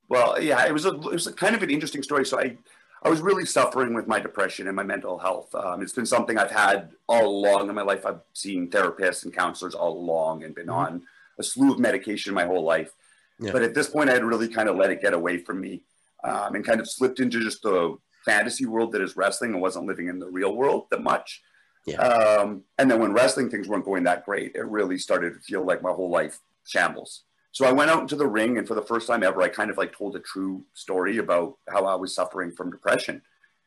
[0.08, 2.26] Well, yeah, it was a it was a kind of an interesting story.
[2.26, 2.56] So I
[3.02, 5.54] I was really suffering with my depression and my mental health.
[5.54, 8.04] Um, it's been something I've had all along in my life.
[8.04, 10.94] I've seen therapists and counselors all along and been mm-hmm.
[10.94, 11.02] on
[11.38, 12.90] a slew of medication my whole life.
[13.38, 13.52] Yeah.
[13.52, 15.82] But at this point, I had really kind of let it get away from me
[16.24, 19.86] um, and kind of slipped into just the fantasy world that is wrestling and wasn't
[19.86, 21.42] living in the real world that much.
[21.86, 22.00] Yeah.
[22.00, 25.64] Um, and then when wrestling things weren't going that great, it really started to feel
[25.64, 27.22] like my whole life shambles.
[27.52, 29.70] So I went out into the ring, and for the first time ever, I kind
[29.70, 33.22] of like told a true story about how I was suffering from depression,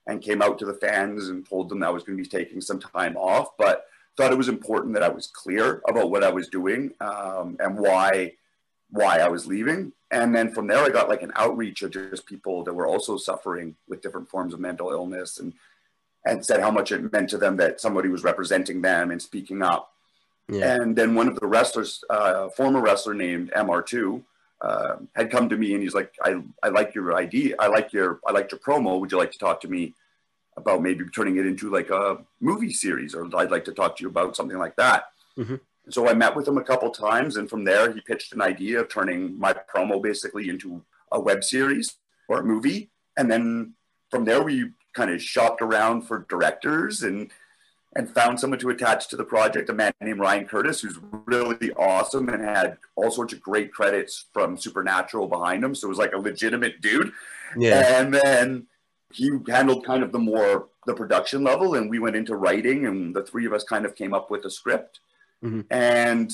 [0.08, 2.30] and came out to the fans and told them that I was going to be
[2.30, 3.86] taking some time off, but
[4.18, 7.78] thought it was important that I was clear about what I was doing um, and
[7.78, 8.34] why
[8.90, 9.94] why I was leaving.
[10.12, 13.16] And then from there, I got like an outreach of just people that were also
[13.16, 15.54] suffering with different forms of mental illness, and
[16.26, 19.64] and said how much it meant to them that somebody was representing them and speaking
[19.64, 19.91] up.
[20.52, 20.76] Yeah.
[20.76, 24.22] And then one of the wrestlers, uh, former wrestler named MR2,
[24.62, 27.56] uh, had come to me and he's like, I, I like your idea.
[27.58, 29.00] I like your, I liked your promo.
[29.00, 29.96] Would you like to talk to me
[30.58, 34.04] about maybe turning it into like a movie series or I'd like to talk to
[34.04, 35.06] you about something like that.
[35.38, 35.56] Mm-hmm.
[35.90, 38.82] So I met with him a couple times and from there he pitched an idea
[38.82, 41.96] of turning my promo basically into a web series
[42.28, 42.90] or a movie.
[43.18, 43.74] And then
[44.10, 47.32] from there we kind of shopped around for directors and
[47.96, 51.72] and found someone to attach to the project, a man named Ryan Curtis, who's really
[51.74, 55.76] awesome and had all sorts of great credits from Supernatural behind him.
[55.76, 57.12] So it was like a legitimate dude.
[57.58, 58.00] Yeah.
[58.00, 58.68] And then
[59.12, 63.14] he handled kind of the more the production level, and we went into writing, and
[63.16, 65.02] the three of us kind of came up with a script.
[65.44, 65.62] Mm-hmm.
[65.70, 66.32] And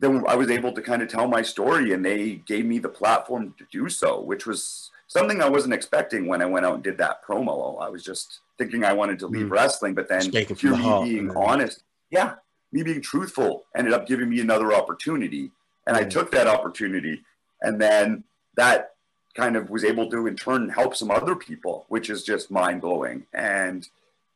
[0.00, 2.88] then I was able to kind of tell my story, and they gave me the
[2.88, 6.82] platform to do so, which was something I wasn't expecting when I went out and
[6.82, 7.80] did that promo.
[7.80, 9.50] I was just thinking I wanted to leave Mm.
[9.50, 10.44] wrestling, but then me
[10.76, 11.32] heart, being yeah.
[11.36, 12.34] honest, yeah,
[12.72, 15.50] me being truthful ended up giving me another opportunity.
[15.86, 17.24] And I took that opportunity.
[17.60, 18.24] And then
[18.56, 18.94] that
[19.34, 22.80] kind of was able to in turn help some other people, which is just mind
[22.80, 23.26] blowing.
[23.32, 23.88] And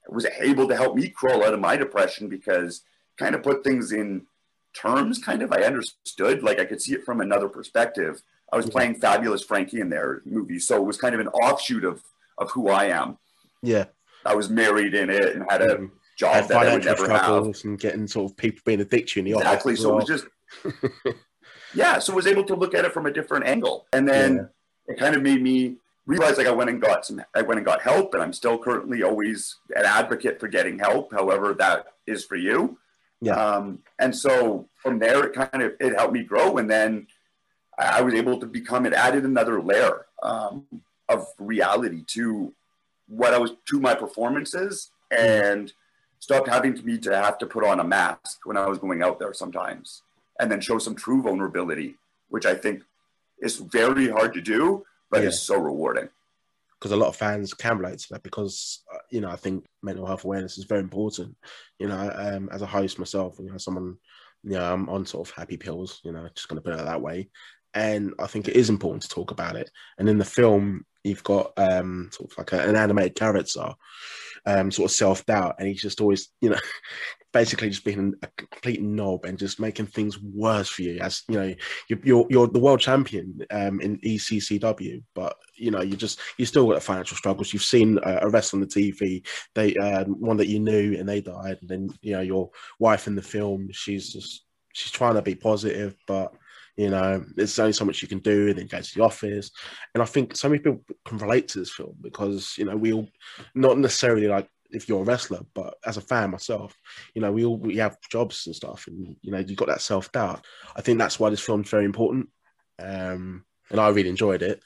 [0.09, 2.83] was able to help me crawl out of my depression because
[3.19, 4.27] kind of put things in
[4.75, 8.23] terms, kind of I understood, like I could see it from another perspective.
[8.53, 11.85] I was playing Fabulous Frankie in their movie, so it was kind of an offshoot
[11.85, 12.03] of
[12.39, 13.19] of who I am.
[13.63, 13.87] Yeah.
[14.25, 17.09] I was married in it and had a Um, job had that I would never
[17.09, 17.45] have.
[17.65, 19.47] and getting sort of people being addicted in the office.
[19.47, 19.77] Exactly.
[19.77, 20.27] So it was just,
[21.75, 21.99] yeah.
[21.99, 24.49] So I was able to look at it from a different angle, and then
[24.87, 25.77] it kind of made me
[26.07, 28.59] realize like I went and got some, I went and got help, and I'm still
[28.59, 32.79] currently always an advocate for getting help, however that is for you.
[33.21, 33.35] Yeah.
[33.35, 37.07] Um, and so from there, it kind of it helped me grow, and then
[37.79, 38.87] I I was able to become.
[38.87, 40.65] It added another layer um,
[41.09, 42.53] of reality to
[43.09, 45.73] what I was to my performances, and
[46.21, 49.03] stopped having to me to have to put on a mask when I was going
[49.03, 50.03] out there sometimes,
[50.39, 51.97] and then show some true vulnerability,
[52.29, 52.83] which I think
[53.41, 55.29] is very hard to do, but Yeah.
[55.29, 56.09] is so rewarding.
[56.81, 59.65] because a lot of fans can relate to that because uh, you know I think
[59.83, 61.37] mental health awareness is very important.
[61.81, 63.97] You know, um, as a host myself, you know, someone,
[64.45, 66.01] you know, I'm on sort of happy pills.
[66.05, 67.31] You know, just going to put it that way,
[67.75, 69.69] and I think it is important to talk about it.
[69.99, 73.73] And in the film, you've got um, sort of like a, an animated character,
[74.47, 76.59] um, sort of self doubt, and he's just always, you know.
[77.31, 80.99] Basically, just being a complete knob and just making things worse for you.
[80.99, 81.55] As you know,
[81.87, 86.47] you're you're, you're the world champion um, in ECCW, but you know you just you
[86.47, 87.53] still got financial struggles.
[87.53, 91.21] You've seen uh, a on the TV, they uh, one that you knew and they
[91.21, 95.23] died, and then you know your wife in the film, she's just she's trying to
[95.23, 96.33] be positive, but
[96.79, 99.51] you know there's only so much you can do, and then go to the office.
[99.95, 102.93] And I think so many people can relate to this film because you know we
[102.93, 103.09] all
[103.55, 106.77] not necessarily like if you're a wrestler, but as a fan myself,
[107.15, 109.81] you know, we all we have jobs and stuff, and you know, you've got that
[109.81, 110.45] self doubt.
[110.77, 112.29] I think that's why this film's very important,
[112.79, 114.63] um, and I really enjoyed it.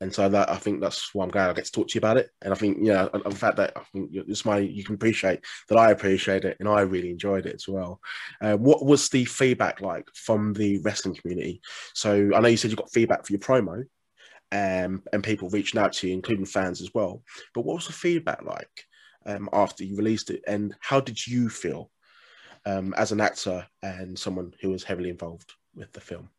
[0.00, 2.00] And so that I think that's why I'm glad I get to talk to you
[2.00, 2.30] about it.
[2.42, 5.40] And I think, you know, the fact that I think it's my you can appreciate
[5.68, 8.00] that I appreciate it and I really enjoyed it as well.
[8.40, 11.60] Uh, what was the feedback like from the wrestling community?
[11.94, 13.84] So I know you said you got feedback for your promo,
[14.52, 17.22] um, and people reaching out to you, including fans as well.
[17.54, 18.84] But what was the feedback like
[19.26, 21.90] um, after you released it, and how did you feel
[22.66, 26.30] um, as an actor and someone who was heavily involved with the film?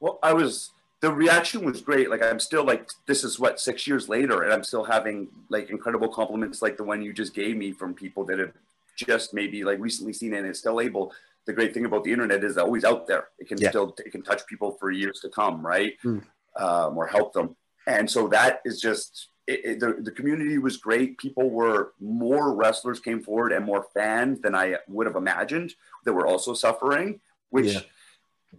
[0.00, 0.70] Well, I was
[1.00, 2.10] the reaction was great.
[2.10, 5.70] Like I'm still like this is what six years later, and I'm still having like
[5.70, 8.52] incredible compliments like the one you just gave me from people that have
[8.96, 11.12] just maybe like recently seen it and it's still able.
[11.46, 13.28] The great thing about the internet is always out there.
[13.38, 13.68] It can Yeah.
[13.70, 15.94] still it can touch people for years to come, right?
[16.02, 16.18] Hmm.
[16.56, 17.54] Um, or help them.
[17.86, 21.18] And so that is just it, it, the the community was great.
[21.18, 26.14] People were more wrestlers came forward and more fans than I would have imagined that
[26.14, 27.80] were also suffering, which Yeah.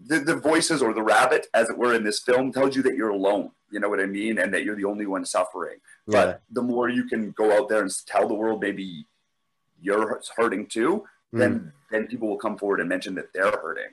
[0.06, 2.96] The, the voices or the rabbit, as it were, in this film tells you that
[2.96, 3.52] you're alone.
[3.72, 5.78] You know what I mean, and that you're the only one suffering.
[6.08, 9.06] But the more you can go out there and tell the world maybe
[9.82, 11.40] you're hurting too, Mm.
[11.40, 13.92] then then people will come forward and mention that they're hurting.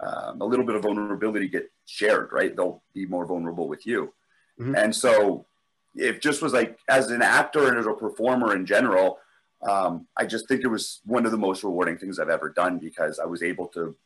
[0.00, 2.54] Um, a little bit of vulnerability get shared, right?
[2.54, 4.12] They'll be more vulnerable with you,
[4.60, 4.76] Mhm.
[4.76, 5.46] and so
[5.94, 9.18] it just was like as an actor and as a performer in general.
[9.62, 12.78] Um, I just think it was one of the most rewarding things I've ever done
[12.78, 13.96] because I was able to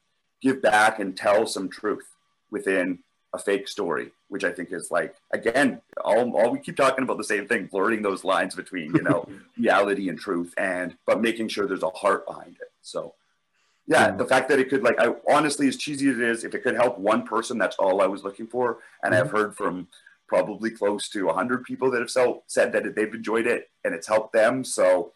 [0.41, 2.07] give back and tell some truth
[2.51, 3.01] within
[3.35, 7.19] a fake story, which I think is like again, all, all we keep talking about
[7.19, 11.49] the same thing, blurring those lines between you know reality and truth, and but making
[11.49, 12.73] sure there's a heart behind it.
[12.83, 13.15] So,
[13.87, 16.55] yeah, the fact that it could like, I honestly, as cheesy as it is, if
[16.55, 18.79] it could help one person, that's all I was looking for.
[19.03, 19.37] And I've mm-hmm.
[19.37, 19.89] heard from
[20.27, 24.07] probably close to hundred people that have so, said that they've enjoyed it and it's
[24.07, 24.65] helped them.
[24.65, 25.13] So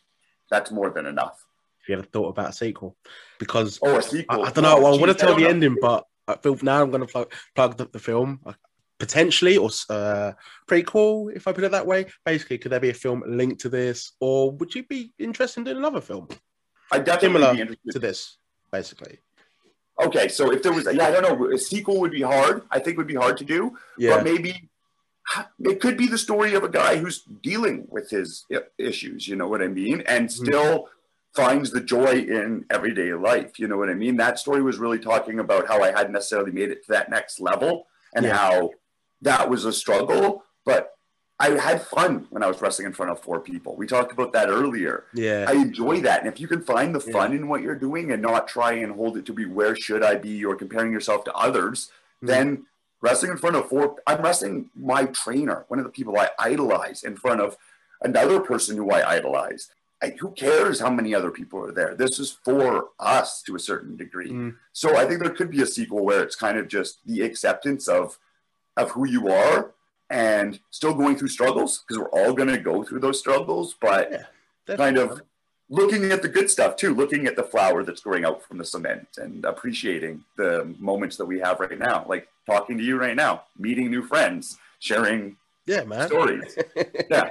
[0.51, 1.45] that's more than enough.
[1.83, 2.97] If you ever thought about a sequel,
[3.38, 4.45] because Oh, a I, sequel!
[4.45, 4.77] I don't know.
[4.79, 7.33] Oh, I want to tell the ending, but I feel now I'm going to plug
[7.55, 8.53] plug the, the film uh,
[8.99, 10.33] potentially or uh,
[10.68, 12.07] prequel, if I put it that way.
[12.25, 15.77] Basically, could there be a film linked to this, or would you be interested in
[15.77, 16.29] another film
[16.92, 17.92] I definitely similar be interested.
[17.92, 18.38] to this?
[18.71, 19.18] Basically,
[20.01, 22.62] Okay, so if there was, yeah, I don't know, a sequel would be hard.
[22.71, 24.71] I think would be hard to do, yeah, but maybe
[25.61, 28.47] it could be the story of a guy who's dealing with his
[28.79, 29.29] issues.
[29.29, 30.45] You know what I mean, and Mm-hmm.
[31.35, 33.59] Finds the joy in everyday life.
[33.59, 34.16] You know what I mean.
[34.16, 37.40] That story was really talking about how I hadn't necessarily made it to that next
[37.40, 38.37] level, and Yeah.
[38.37, 38.71] how
[39.23, 40.88] that was a struggle, but.
[41.40, 43.75] I had fun when I was wrestling in front of four people.
[43.75, 45.07] We talked about that earlier.
[45.12, 46.21] yeah, I enjoy that.
[46.21, 47.12] And if you can find the Yeah.
[47.12, 50.05] fun in what you're doing and not try and hold it to be where should
[50.05, 51.90] I be or comparing yourself to others,
[52.23, 52.29] Mm.
[52.29, 52.66] then
[53.01, 53.97] wrestling in front of four.
[54.07, 57.57] I'm wrestling my trainer, one of the people I idolize, in front of
[58.03, 59.68] another person who I idolize.
[60.03, 61.95] I, who cares how many other people are there?
[61.95, 64.31] This is for us to a certain degree.
[64.31, 64.57] Mm.
[64.73, 67.88] So I think there could be a sequel where it's kind of just the acceptance
[67.88, 68.19] of
[68.77, 69.73] of who you are
[70.11, 74.11] and still going through struggles because we're all going to go through those struggles, but
[74.11, 75.23] yeah, kind of
[75.69, 78.65] looking at the good stuff too, looking at the flower that's growing out from the
[78.65, 83.17] cement and appreciating the moments that we have right now, like talking to you right
[83.17, 85.37] now, meeting new friends, sharing
[85.67, 86.09] yeah, man.
[86.09, 86.59] stories.
[87.11, 87.31] yeah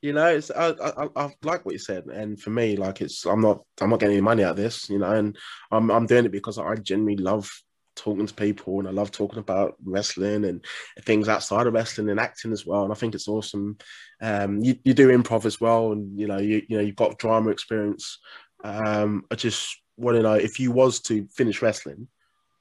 [0.00, 3.24] you know, it's I, I, I like what you said, and for me, like it's
[3.26, 5.36] I'm not I'm not getting any money out of this, you know, and
[5.70, 7.50] I'm I'm doing it because I genuinely love
[7.98, 10.64] talking to people and I love talking about wrestling and
[11.02, 12.84] things outside of wrestling and acting as well.
[12.84, 13.76] And I think it's awesome.
[14.22, 17.18] Um, you, you do improv as well, and you know you you know you've got
[17.18, 18.18] drama experience.
[18.62, 22.06] Um, I just want to know if you was to finish wrestling,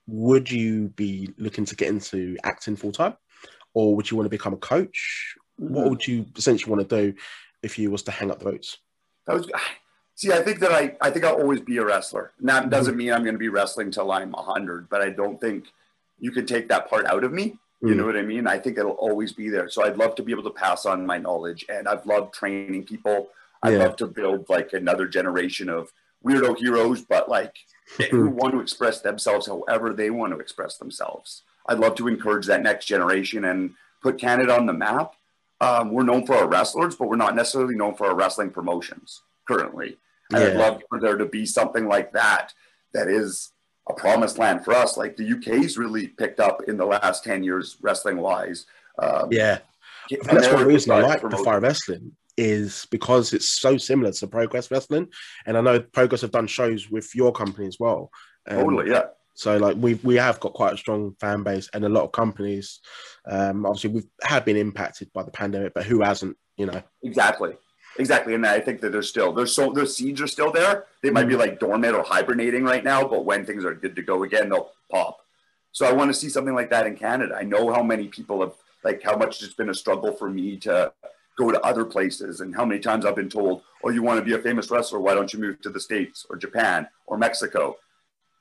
[0.08, 3.14] would you be looking to get into acting full time,
[3.74, 5.36] or would you want to become a coach?
[5.58, 7.18] What would you essentially want to do
[7.64, 8.78] if you was to hang up the boots?
[9.28, 9.50] Was,
[10.16, 12.32] see, I think that I, I think I'll always be a wrestler.
[12.40, 12.98] And that doesn't mm-hmm.
[12.98, 15.66] mean I'm going to be wrestling till I'm 100, but I don't think
[16.20, 17.58] you can take that part out of me.
[17.82, 17.98] You mm.
[17.98, 18.48] know what I mean?
[18.48, 19.70] I think it'll always be there.
[19.70, 21.66] So I'd love to be able to pass on my knowledge.
[21.70, 23.30] And I've loved training people.
[23.62, 23.80] I'd yeah.
[23.80, 25.92] love to build like another generation of
[26.26, 27.56] weirdo heroes, but like
[28.10, 31.44] who want to express themselves however they want to express themselves.
[31.68, 35.14] I'd love to encourage that next generation and put Canada on the map
[35.62, 39.24] um, we're known for our wrestlers, but we're not necessarily known for our wrestling promotions
[39.48, 39.98] currently.
[40.32, 40.50] And yeah.
[40.50, 42.54] I'd love for there to be something like that
[42.94, 43.52] that is
[43.90, 44.98] a promised land for us.
[44.98, 48.66] Like the UK's really picked up in the last 10 years, wrestling wise.
[49.00, 49.60] Um, yeah.
[50.24, 55.08] That's one reason I like Defy Wrestling is because it's so similar to Progress Wrestling.
[55.46, 58.12] And I know Progress have done shows with your company as well.
[58.48, 59.06] Um, totally, yeah.
[59.38, 62.12] So like we we have got quite a strong fan base and a lot of
[62.12, 62.80] companies.
[63.30, 66.38] Um, obviously, we have been impacted by the pandemic, but who hasn't?
[66.58, 66.82] You know.
[67.04, 67.54] Exactly.
[68.00, 70.86] Exactly, and I think that there's still there's so those seeds are still there.
[71.04, 71.40] They might be mm.
[71.40, 74.72] like dormant or hibernating right now, but when things are good to go again, they'll
[74.92, 75.20] pop.
[75.72, 77.36] So I want to see something like that in Canada.
[77.36, 80.58] I know how many people have like how much it's been a struggle for me
[80.58, 80.92] to
[81.38, 84.26] go to other places and how many times I've been told, "Oh, you want to
[84.26, 85.00] be a famous wrestler?
[85.00, 87.78] Why don't you move to the states or Japan or Mexico?"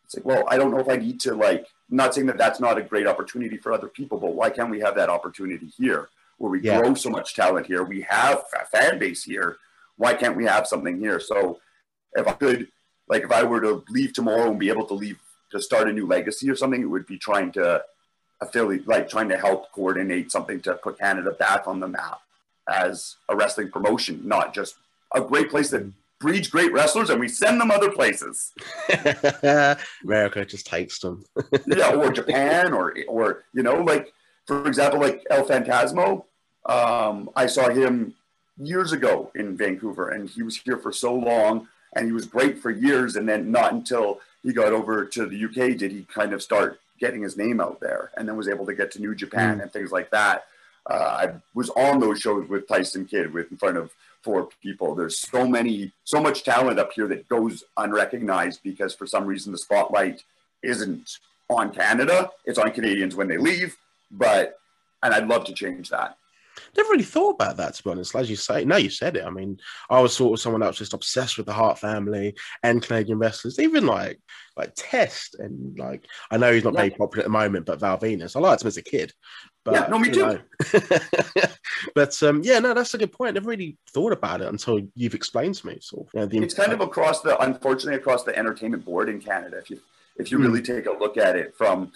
[0.06, 2.38] It's like, well, I don't know if I need to like, I'm not saying that
[2.38, 5.66] that's not a great opportunity for other people, but why can't we have that opportunity
[5.76, 6.78] here where we yeah.
[6.78, 7.82] grow so much talent here?
[7.82, 9.56] We have a fan base here.
[9.96, 11.18] Why can't we have something here?
[11.18, 11.58] So
[12.14, 12.68] if I could,
[13.08, 15.18] like, if I were to leave tomorrow and be able to leave
[15.50, 17.82] to start a new legacy or something, it would be trying to
[18.40, 22.20] affiliate, like trying to help coordinate something to put Canada back on the map
[22.68, 24.76] as a wrestling promotion, not just
[25.14, 28.52] a great place that breeds great wrestlers and we send them other places.
[30.04, 31.24] America just takes them.
[31.66, 34.12] yeah, or Japan, or or you know, like
[34.46, 36.24] for example, like El Phantasmo.
[36.66, 38.14] Um, I saw him
[38.58, 42.58] years ago in Vancouver, and he was here for so long, and he was great
[42.58, 46.32] for years, and then not until he got over to the UK did he kind
[46.32, 49.14] of start getting his name out there, and then was able to get to New
[49.14, 49.62] Japan mm.
[49.62, 50.46] and things like that.
[50.88, 53.92] Uh, I was on those shows with Tyson Kidd, with in front of
[54.26, 54.96] for people.
[54.96, 59.52] There's so many, so much talent up here that goes unrecognized because for some reason
[59.52, 60.24] the spotlight
[60.64, 62.28] isn't on Canada.
[62.44, 63.76] It's on Canadians when they leave.
[64.10, 64.58] But
[65.04, 66.16] and I'd love to change that.
[66.76, 68.16] Never really thought about that to be honest.
[68.16, 69.24] As you say, now you said it.
[69.24, 72.34] I mean, I was sort of someone that was just obsessed with the Hart family
[72.64, 74.18] and Canadian wrestlers, even like
[74.56, 76.80] like Test and like I know he's not yeah.
[76.80, 78.34] very popular at the moment, but Val Venis.
[78.34, 79.12] I liked him as a kid.
[79.64, 80.40] But, yeah, no, me too.
[81.96, 83.30] but um, yeah, no, that's a good point.
[83.30, 85.78] I never really thought about it until you've explained to me.
[85.80, 89.18] So you know, the, it's kind of across the, unfortunately, across the entertainment board in
[89.18, 89.56] Canada.
[89.56, 89.80] If you
[90.18, 90.44] if you mm.
[90.44, 91.90] really take a look at it from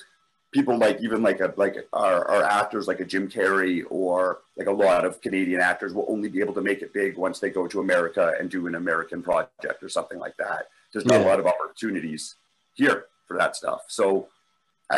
[0.52, 4.68] people like even like a like our, our actors like a Jim Carrey or like
[4.68, 7.50] a lot of Canadian actors will only be able to make it big once they
[7.50, 10.68] go to America and do an American project or something like that.
[10.94, 11.26] There's not yeah.
[11.26, 12.36] a lot of opportunities
[12.72, 13.82] here for that stuff.
[13.88, 14.28] So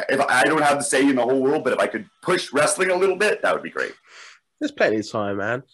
[0.08, 2.52] if I don't have the say in the whole world, but if I could push
[2.52, 3.94] wrestling a little bit, that would be great.
[4.62, 5.64] There's plenty of time, man.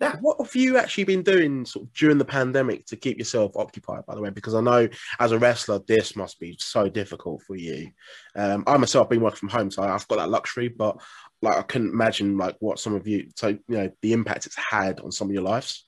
[0.00, 3.54] Now, What have you actually been doing sort of during the pandemic to keep yourself
[3.56, 4.30] occupied, by the way?
[4.30, 4.88] Because I know
[5.20, 7.90] as a wrestler, this must be so difficult for you.
[8.34, 10.98] Um, I myself been working from home, so I've got that luxury, but
[11.42, 14.56] like I couldn't imagine like what some of you so you know the impact it's
[14.56, 15.84] had on some of your lives.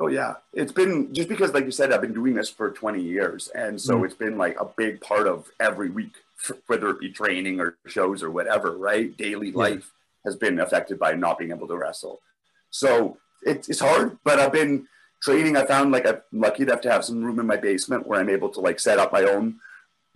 [0.00, 3.00] Oh yeah, it's been just because, like you said, I've been doing this for 20
[3.00, 4.04] years, and so mm.
[4.04, 6.14] it's been like a big part of every week,
[6.66, 8.76] whether it be training or shows or whatever.
[8.76, 9.92] Right, daily life
[10.24, 12.20] has been affected by not being able to wrestle.
[12.70, 14.86] So it, it's hard, but I've been
[15.22, 15.56] training.
[15.56, 18.30] I found like I'm lucky enough to have some room in my basement where I'm
[18.30, 19.60] able to like set up my own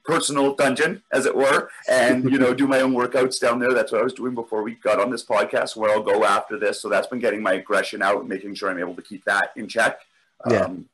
[0.05, 3.73] personal dungeon, as it were, and you know, do my own workouts down there.
[3.73, 6.59] That's what I was doing before we got on this podcast, where I'll go after
[6.59, 6.81] this.
[6.81, 9.53] So that's been getting my aggression out, and making sure I'm able to keep that
[9.57, 10.01] in check.
[10.49, 10.63] Yeah.
[10.63, 10.89] Um,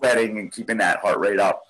[0.00, 1.62] sweating and keeping that heart rate up.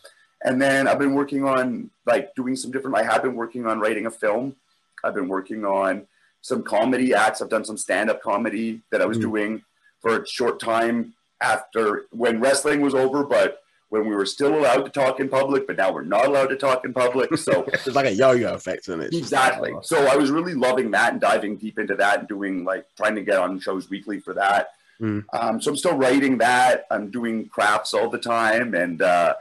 [0.43, 2.97] And then I've been working on like doing some different.
[2.97, 4.57] I have been working on writing a film.
[5.05, 6.07] I've been working on
[6.43, 7.41] some comedy acts.
[7.43, 9.23] I've done some stand-up comedy that I was Mm.
[9.23, 9.63] doing
[10.01, 14.85] for a short time after when wrestling was over, but when we were still allowed
[14.85, 17.29] to talk in public, but now we're not allowed to talk in public.
[17.37, 19.15] So It's like a yo-yo effect, isn't it?
[19.15, 19.73] exactly.
[19.83, 23.17] So I was really loving that and diving deep into that and doing like trying
[23.17, 24.71] to get on shows weekly for that.
[25.01, 25.25] Mm.
[25.33, 26.85] Um, so I'm still writing that.
[26.91, 28.75] I'm doing crafts all the time.
[28.75, 29.35] And uh,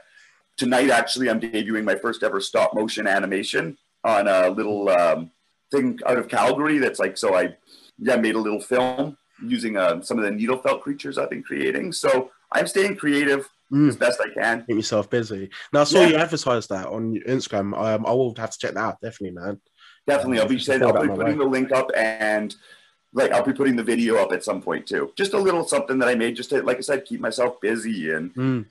[0.57, 5.29] tonight, actually, I'm debuting my first ever stop motion animation on a little um,
[5.71, 6.77] thing out of Calgary.
[6.79, 7.55] That's like so I
[7.97, 11.43] yeah made a little film using uh, some of the needle felt creatures I've been
[11.43, 11.91] creating.
[11.93, 13.87] So I'm staying creative Mm.
[13.87, 14.65] as best I can.
[14.65, 15.47] Keep yourself busy.
[15.71, 16.07] Now I saw Yeah.
[16.07, 17.77] you advertise that on Instagram.
[17.79, 18.97] Um, I will have to check that out.
[18.99, 19.61] Definitely, man.
[20.07, 22.55] Definitely, I'll be saying I'll be putting the link up and
[23.13, 25.11] like I'll be putting the video up at some point too.
[25.15, 28.09] Just a little something that I made just to, like I said, keep myself busy
[28.11, 28.65] and Mm.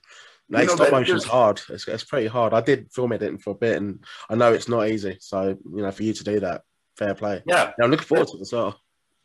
[0.49, 1.61] No, You know, stop motion's there's- hard.
[1.69, 2.53] It's, it's pretty hard.
[2.53, 5.19] I did film editing for a bit, and I know it's not easy.
[5.21, 6.63] So you know, for you to do that,
[6.99, 7.43] fair play.
[7.47, 8.79] yeah, I'm looking forward to it as well.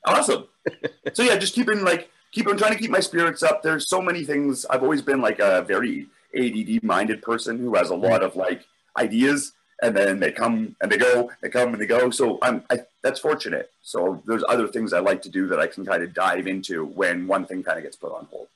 [0.05, 0.45] awesome.
[1.13, 3.63] so yeah, just keeping like keep I'm trying to keep my spirits up.
[3.63, 4.65] There's so many things.
[4.69, 6.07] I've always been like a very
[6.37, 8.63] ADD minded person who has a lot of like
[8.97, 12.09] ideas and then they come and they go, they come and they go.
[12.11, 13.71] So I'm I, that's fortunate.
[13.81, 16.85] So there's other things I like to do that I can kind of dive into
[16.85, 18.47] when one thing kind of gets put on hold.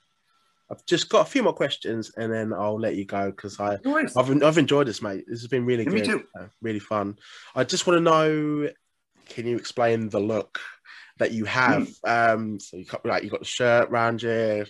[0.70, 3.78] I've just got a few more questions, and then I'll let you go because I
[4.18, 5.24] I've, I've enjoyed this, mate.
[5.26, 6.00] This has been really Yeah, good.
[6.02, 6.24] me too.
[6.38, 7.18] uh, really fun.
[7.56, 8.70] I just want to know,
[9.30, 10.60] can you explain the look
[11.20, 11.90] that you have?
[12.04, 14.66] Um, so you got like you got the shirt round you,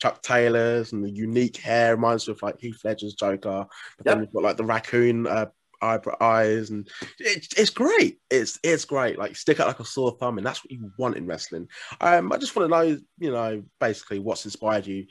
[0.00, 3.66] Chuck Taylor's, and the unique hair reminds me of like Heath Ledger's Joker.
[3.96, 4.26] But then Yep.
[4.26, 5.46] you've got like the raccoon uh,
[5.80, 6.88] eyebrow eyes, and
[7.18, 8.18] it's it's great.
[8.30, 9.18] It's it's great.
[9.18, 11.68] Like stick out like a sore thumb, and that's what you want in wrestling.
[12.00, 15.06] Um, I just want to know, you know, basically what's inspired you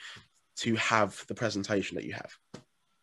[0.58, 2.32] to have the presentation that you have.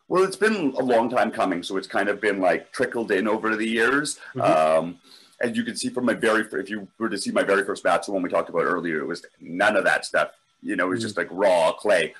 [0.07, 3.27] Well, it's been a long time coming, so it's kind of been like trickled in
[3.27, 4.19] over the years.
[4.35, 4.77] Mhm.
[4.79, 4.99] Um,
[5.41, 7.83] as you can see from my very, if you were to see my very first
[7.83, 10.31] match, the one we talked about earlier, it was none of that stuff.
[10.61, 11.03] You know, it was Mhm.
[11.03, 12.13] just like raw clay.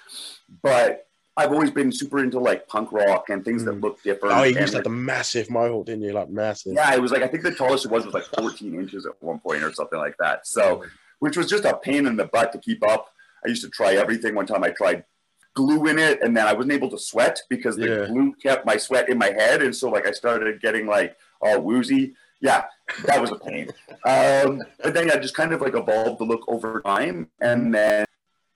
[0.62, 1.06] But
[1.38, 3.84] I've always been super into like punk rock and things that Mhm.
[3.84, 4.36] look different.
[4.36, 6.12] Oh, you used like like, the massive mohawk, didn't you?
[6.14, 6.74] Like massive.
[6.74, 9.22] yeah, it was like I think the tallest it was was like 14 inches at
[9.22, 10.48] one point or something like that.
[10.48, 10.84] So,
[11.20, 13.14] which was just a pain in the butt to keep up.
[13.46, 14.36] I used to try everything.
[14.36, 15.06] One time I tried
[15.54, 18.06] glue in it, and then I wasn't able to sweat because the Yeah.
[18.08, 21.60] glue kept my sweat in my head, and so like I started getting like all
[21.62, 22.16] woozy.
[22.42, 22.66] Yeah,
[23.06, 23.70] that was a pain.
[24.06, 28.06] um, but then I just kind of like evolved the look over time, and then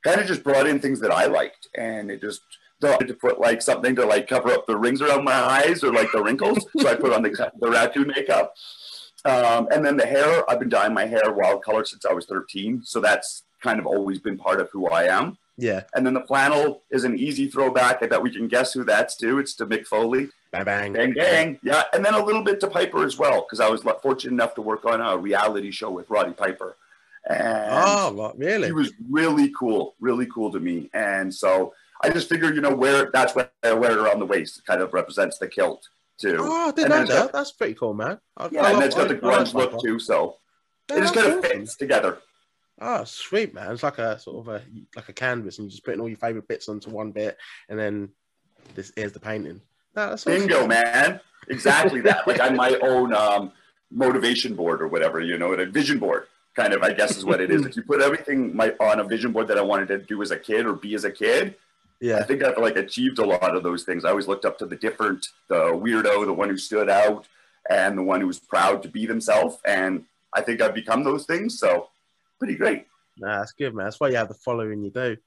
[0.03, 2.41] kind of just brought in things that I liked, and it just
[2.79, 5.93] started to put like something to like cover up the rings around my eyes or
[5.93, 6.65] like the wrinkles.
[6.77, 8.53] so I put on the, the raccoon makeup.
[9.25, 12.25] Um, and then the hair, I've been dyeing my hair wild color since I was
[12.25, 12.81] 13.
[12.83, 15.37] So that's kind of always been part of who I am.
[15.57, 15.83] Yeah.
[15.95, 18.03] And then the flannel is an easy throwback.
[18.03, 19.39] I bet we can guess who that's to.
[19.39, 20.29] It's to Mick Foley.
[20.53, 20.93] Bang bang.
[20.93, 21.59] Bang, bang.
[21.63, 21.83] Yeah.
[21.93, 24.61] And then a little bit to Piper as well, because I was fortunate enough to
[24.61, 26.77] work on a reality show with Roddy Piper.
[27.27, 27.41] And
[27.71, 28.67] Oh, really?
[28.67, 30.89] he was really cool, really cool to me.
[30.93, 34.25] And so I just figured, you know, where that's where I wear it around the
[34.25, 34.59] waist.
[34.59, 35.87] It kind of represents the kilt
[36.19, 36.37] too.
[36.39, 37.33] Oh, I didn't know that.
[37.33, 38.19] That's pretty cool, man.
[38.37, 39.97] I, yeah, I and love- it's got the grunge look too.
[39.99, 40.37] So
[40.89, 42.19] Yeah, it just kind of fits together.
[42.79, 43.71] Oh, sweet, man.
[43.71, 44.61] It's like a sort of a
[44.95, 47.37] like a canvas, and you're just putting all your favorite bits onto one bit,
[47.69, 48.09] and then
[48.75, 49.61] this is the painting.
[49.95, 50.23] No, that's.
[50.23, 51.19] Bingo, man.
[51.49, 52.27] Exactly that.
[52.27, 53.51] Like I'm my own um,
[53.91, 57.41] motivation board or whatever, you know, a vision board kind of, I guess is what
[57.41, 57.65] it is.
[57.65, 60.31] If you put everything my, on a vision board that I wanted to do as
[60.31, 61.55] a kid or be as a kid,
[61.99, 62.17] yeah.
[62.17, 64.05] I think I've like achieved a lot of those things.
[64.05, 67.27] I always looked up to the different, the weirdo, the one who stood out,
[67.69, 69.57] and the one who was proud to be themselves.
[69.65, 71.59] And I think I've become those things.
[71.59, 71.89] So
[72.39, 72.87] pretty great.
[73.17, 73.85] nah, that's good, man.
[73.85, 75.17] That's why you have the following you do.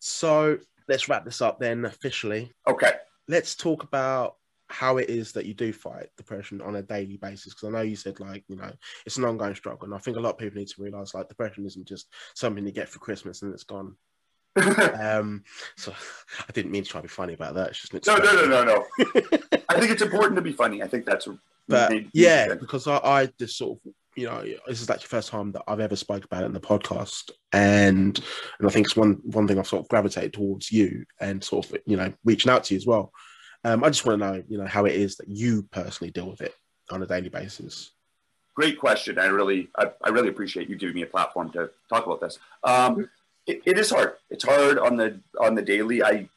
[0.00, 2.52] So let's wrap this up then officially.
[2.66, 2.92] Okay.
[3.28, 4.36] Let's talk about
[4.70, 7.80] how it is that you do fight depression on a daily basis because I know
[7.80, 8.70] you said like you know
[9.06, 11.28] it's an ongoing struggle and I think a lot of people need to realize like
[11.28, 13.96] depression isn't just something you get for Christmas and it's gone.
[15.00, 15.44] Um,
[15.76, 15.92] so
[16.48, 17.68] I didn't mean to try to be funny about that.
[17.68, 18.86] It's just no, no, no, no, no.
[19.68, 20.82] I think it's important to be funny.
[20.82, 21.28] I think that's
[21.68, 25.28] But yeah, because I, I just sort of, you know, this is actually the first
[25.30, 28.18] time that I've ever spoke about it in the podcast, and
[28.58, 31.66] and I think it's one one thing I've sort of gravitated towards you and sort
[31.66, 33.12] of, you know, reaching out to you as well.
[33.64, 36.28] Um, I just want to know, you know, how it is that you personally deal
[36.28, 36.54] with it
[36.90, 37.92] on a daily basis.
[38.58, 39.20] great question.
[39.20, 42.40] I really, I, I really appreciate you giving me a platform to talk about this.
[42.64, 43.08] Um,
[43.46, 44.14] it, it is hard.
[44.30, 46.02] It's hard on the on the daily.
[46.02, 46.28] I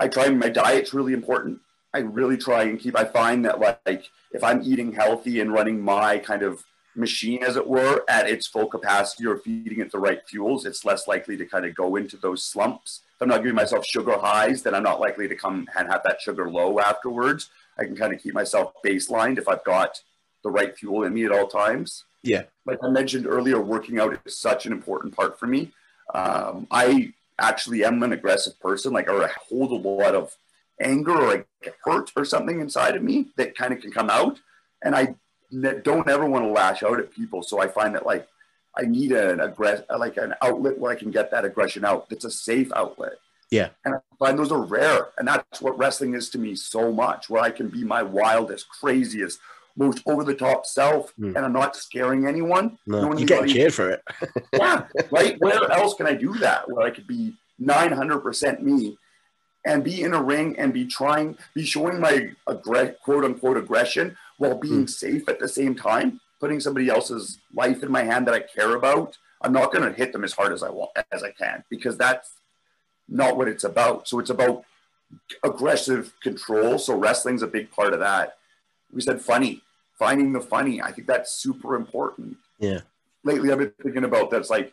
[0.00, 1.60] I try my diet's really important.
[1.92, 2.98] I really try and keep.
[2.98, 7.56] I find that like if I'm eating healthy and running my kind of machine, as
[7.56, 11.36] it were, at its full capacity or feeding it the right fuels, it's less likely
[11.36, 13.00] to kind of go into those slumps.
[13.14, 16.02] If I'm not giving myself sugar highs, then I'm not likely to come and have
[16.04, 17.50] that sugar low afterwards.
[17.78, 20.00] I can kind of keep myself baselined if I've got
[20.42, 22.04] the right fuel in me at all times.
[22.22, 22.44] Yeah.
[22.66, 25.72] Like I mentioned earlier, working out is such an important part for me.
[26.14, 30.36] Um, I actually am an aggressive person, like, or I hold a lot of
[30.80, 31.46] anger or like
[31.84, 34.40] hurt or something inside of me that kind of can come out.
[34.82, 35.14] And I
[35.52, 37.42] don't ever want to lash out at people.
[37.42, 38.26] So I find that like
[38.76, 42.08] I need an aggress like an outlet where I can get that aggression out.
[42.08, 43.14] That's a safe outlet.
[43.50, 43.68] Yeah.
[43.84, 45.08] And I find those are rare.
[45.18, 48.68] And that's what wrestling is to me so much, where I can be my wildest,
[48.70, 49.38] craziest,
[49.76, 51.34] most over the top self mm.
[51.34, 52.78] and I'm not scaring anyone.
[52.86, 54.02] No, no you get cheered for it.
[54.52, 54.86] yeah.
[55.10, 55.36] Right.
[55.38, 56.70] Where else can I do that?
[56.70, 58.98] Where I could be 900% me
[59.64, 64.16] and be in a ring and be trying, be showing my aggress- quote unquote aggression
[64.38, 64.90] while being mm.
[64.90, 68.74] safe at the same time, putting somebody else's life in my hand that I care
[68.74, 69.18] about.
[69.40, 71.96] I'm not going to hit them as hard as I want, as I can, because
[71.96, 72.32] that's
[73.08, 74.08] not what it's about.
[74.08, 74.64] So it's about
[75.42, 76.78] aggressive control.
[76.78, 78.36] So wrestling's a big part of that.
[78.92, 79.62] We said funny,
[79.98, 80.80] finding the funny.
[80.80, 82.36] I think that's super important.
[82.58, 82.80] Yeah.
[83.24, 84.72] Lately, I've been thinking about that's like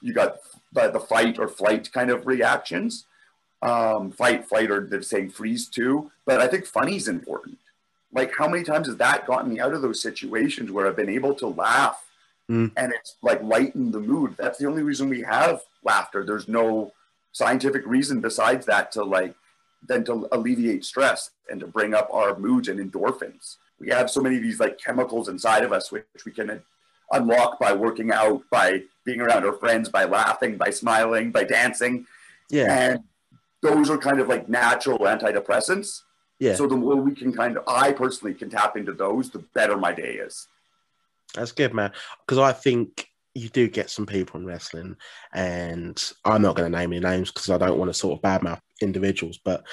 [0.00, 0.38] you got
[0.72, 3.04] the, the fight or flight kind of reactions
[3.62, 6.10] um, fight, flight, or they're saying freeze too.
[6.24, 7.58] But I think funny's important.
[8.12, 11.10] Like, how many times has that gotten me out of those situations where I've been
[11.10, 12.04] able to laugh
[12.50, 12.70] mm.
[12.76, 14.34] and it's like lighten the mood?
[14.38, 16.24] That's the only reason we have laughter.
[16.24, 16.92] There's no
[17.32, 19.34] scientific reason besides that to like,
[19.86, 23.56] then to alleviate stress and to bring up our moods and endorphins.
[23.78, 26.62] We have so many of these like chemicals inside of us, which we can
[27.12, 32.06] unlock by working out, by being around our friends, by laughing, by smiling, by dancing.
[32.50, 32.92] Yeah.
[32.92, 33.04] And
[33.62, 36.02] those are kind of like natural antidepressants.
[36.38, 36.54] Yeah.
[36.54, 39.76] So the more we can kind of, I personally can tap into those, the better
[39.76, 40.46] my day is.
[41.34, 41.92] That's good, man.
[42.24, 44.96] Because I think you do get some people in wrestling,
[45.34, 48.22] and I'm not going to name any names because I don't want to sort of
[48.22, 49.64] badmouth individuals, but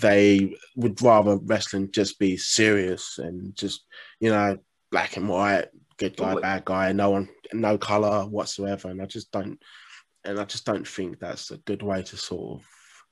[0.00, 3.84] they would rather wrestling just be serious and just,
[4.20, 4.58] you know,
[4.90, 5.68] black and white,
[5.98, 8.88] good guy, bad guy, no one, no color whatsoever.
[8.88, 9.58] And I just don't,
[10.24, 12.66] and I just don't think that's a good way to sort of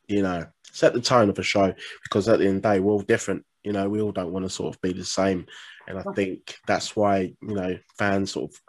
[0.09, 2.80] you know, set the tone of a show because at the end of the day,
[2.80, 3.44] we're all different.
[3.64, 5.46] You know, we all don't want to sort of be the same.
[5.88, 8.61] And I think that's why, you know, fans sort of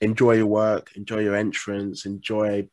[0.00, 2.68] enjoy your work, enjoy your entrance, enjoy,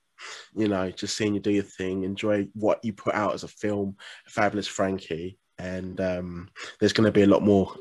[0.56, 3.48] you know, just seeing you do your thing, enjoy what you put out as a
[3.48, 3.96] film,
[4.28, 5.38] Fabulous Frankie.
[5.58, 6.50] And um,
[6.80, 7.74] there's going to be a lot more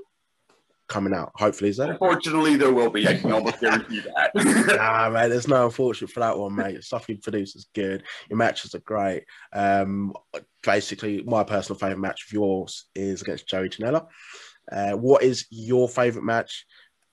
[0.89, 1.30] coming out.
[1.36, 1.91] Hopefully, is that?
[1.91, 3.07] Unfortunately, there will be.
[3.07, 4.30] I can almost guarantee that.
[4.76, 6.76] nah, mate, there's no unfortunate for that one, mate.
[6.76, 8.03] The stuff you produce is good.
[8.28, 9.24] Your matches are great.
[9.53, 10.12] Um,
[10.62, 14.07] basically, my personal favorite match of yours is against Joey Janela.
[14.70, 16.66] Uh, what is your favorite match,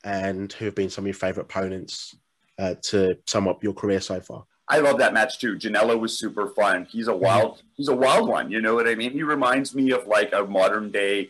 [0.04, 2.16] and who have been some of your favorite opponents
[2.58, 4.46] uh, to sum up your career so far?
[4.68, 5.56] I love that match too.
[5.56, 6.88] Janela was super fun.
[6.90, 8.50] He's a wild, he's a wild one.
[8.50, 9.12] You know what I mean?
[9.12, 11.30] He reminds me of like a modern day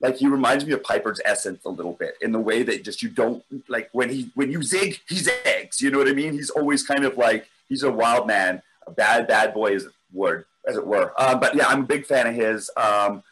[0.00, 3.02] like he reminds me of Piper's essence a little bit in the way that just
[3.02, 6.32] you don't like when he when you zig he zags you know what I mean?
[6.32, 8.62] He's always kind of like he's a wild man.
[8.86, 11.12] A bad bad boy as it were as it were.
[11.20, 12.70] Um, but yeah I'm a big fan of his.
[12.76, 13.22] Um,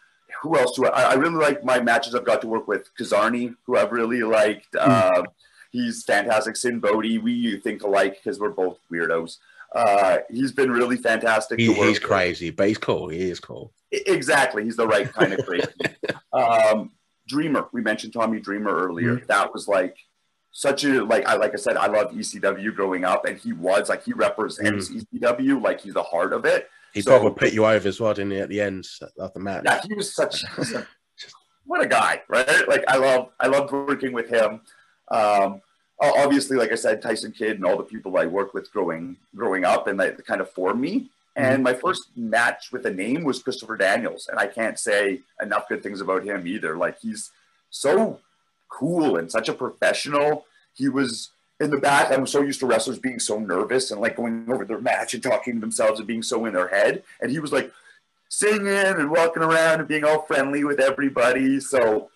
[0.43, 2.91] who else do I I really like my matches I've got to work with.
[2.99, 4.75] Kazarian who I've really liked.
[4.75, 5.23] Uh,
[5.71, 6.57] he's fantastic.
[6.57, 9.39] Sinn Bodhi we think alike because we're both weirdos
[9.75, 11.59] uh, he's been really fantastic.
[11.59, 13.09] He, he's crazy, but he's cool.
[13.09, 13.73] He is cool.
[13.91, 14.65] Exactly.
[14.65, 15.67] He's the right kind of crazy.
[16.33, 16.93] um,
[17.29, 17.69] Dreamer.
[17.73, 19.17] We mentioned Tommy Dreamer earlier.
[19.17, 19.27] Mm-hmm.
[19.27, 19.97] That was like
[20.53, 23.89] such a like I like I said, I love ECW growing up, and he was
[23.89, 25.17] like he represents mm-hmm.
[25.17, 26.69] ECW like he's the heart of it.
[26.93, 28.87] He so, probably put you over as well, didn't he, at the end
[29.19, 29.65] of the match?
[29.65, 30.45] Yeah, he was such
[31.65, 32.69] what a guy, right?
[32.69, 34.61] Like I love I loved working with him.
[35.11, 35.61] Um,
[36.01, 39.65] obviously, like I said, Tyson Kidd and all the people I worked with growing growing
[39.65, 41.11] up and that kind of formed me.
[41.37, 41.63] And mm-hmm.
[41.65, 45.83] my first match with a name was Christopher Daniels, and I can't say enough good
[45.83, 46.77] things about him either.
[46.77, 47.31] Like he's
[47.71, 48.21] so
[48.69, 50.47] cool and such a professional.
[50.75, 51.31] He was
[51.61, 52.11] in the back.
[52.13, 55.23] I'm so used to wrestlers being so nervous and like going over their match and
[55.23, 57.03] talking to themselves and being so in their head.
[57.21, 57.73] And he was like
[58.29, 61.61] singing and walking around and being all friendly with everybody.
[61.61, 62.11] So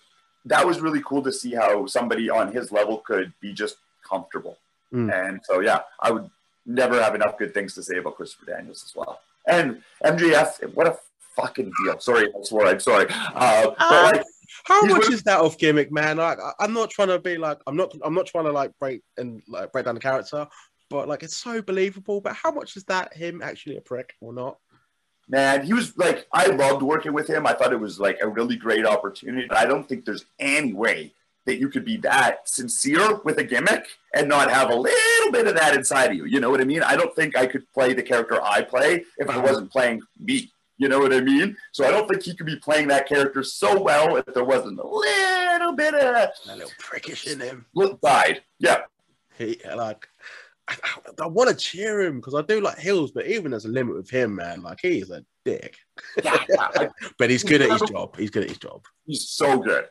[0.49, 4.57] that was really cool to see how somebody on his level could be just comfortable.
[4.93, 5.13] Mm.
[5.13, 6.31] And so, yeah, I would
[6.67, 9.21] never have enough good things to say about Christopher Daniels as well.
[9.47, 10.99] And MJF, what a
[11.37, 11.99] fucking deal.
[12.01, 12.67] Sorry, I swore.
[12.67, 13.07] I'm sorry.
[13.11, 14.25] Uh, uh, like,
[14.65, 16.17] how much is that off gimmick, man?
[16.17, 19.03] Like, I'm not trying to be like, I'm not, I'm not trying to like break
[19.17, 20.47] and like break down the character,
[20.91, 22.21] but like, it's so believable.
[22.21, 24.59] But how much is that him actually a prick or not?
[25.29, 27.47] Man, he was like, I loved working with him.
[27.47, 29.51] I thought it was like a really great opportunity.
[29.51, 31.13] I don't think there's any way
[31.45, 35.47] that you could be that sincere with a gimmick and not have a little bit
[35.47, 36.27] of that inside of you.
[36.27, 36.83] You know what I mean?
[36.83, 40.51] I don't think I could play the character I play if I wasn't playing me.
[40.77, 41.57] You know what I mean?
[41.73, 44.79] So I don't think he could be playing that character so well if there wasn't
[44.79, 47.65] a little bit of a little prickish in him.
[47.75, 48.43] Look side.
[48.61, 48.83] Yeah.
[49.39, 50.07] He like
[50.69, 53.65] I, I, I want to cheer him because I do like Hills, but even there's
[53.65, 54.63] a limit with him, man.
[54.63, 55.77] Like he's a dick.
[56.23, 56.89] Yeah, yeah.
[57.19, 58.17] but he's good at his job.
[58.17, 58.83] He's good at his job.
[59.07, 59.87] He's so good.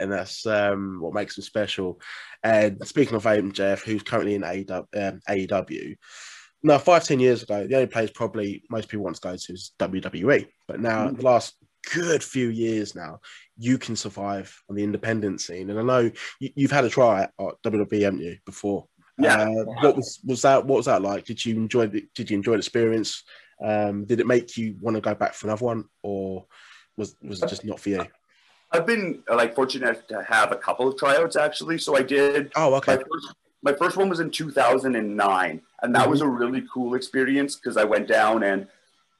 [0.00, 2.00] And that's um, what makes him special.
[2.42, 5.96] And speaking of Jeff, who's currently in AEW, um, AEW
[6.62, 9.52] now five, ten years ago, the only place probably most people want to go to
[9.52, 10.46] is WWE.
[10.66, 11.16] But now, mm-hmm.
[11.16, 11.54] the last
[11.94, 13.20] good few years now,
[13.56, 15.70] you can survive on the independent scene.
[15.70, 18.86] And I know you, have had a try at WWE, haven't you, before?
[19.18, 19.42] Yeah.
[19.42, 20.64] Uh, what was was that?
[20.64, 21.24] What was that like?
[21.24, 23.24] Did you enjoy the, Did you enjoy the experience?
[23.62, 26.46] Um, did it make you want to go back for another one, or
[26.96, 28.06] was was it just not for you?
[28.70, 31.78] I've been like fortunate to have a couple of tryouts actually.
[31.78, 32.52] So I did.
[32.54, 32.96] Oh, okay.
[32.96, 36.10] My first, my first one was in 2009, and that mm-hmm.
[36.10, 38.68] was a really cool experience because I went down and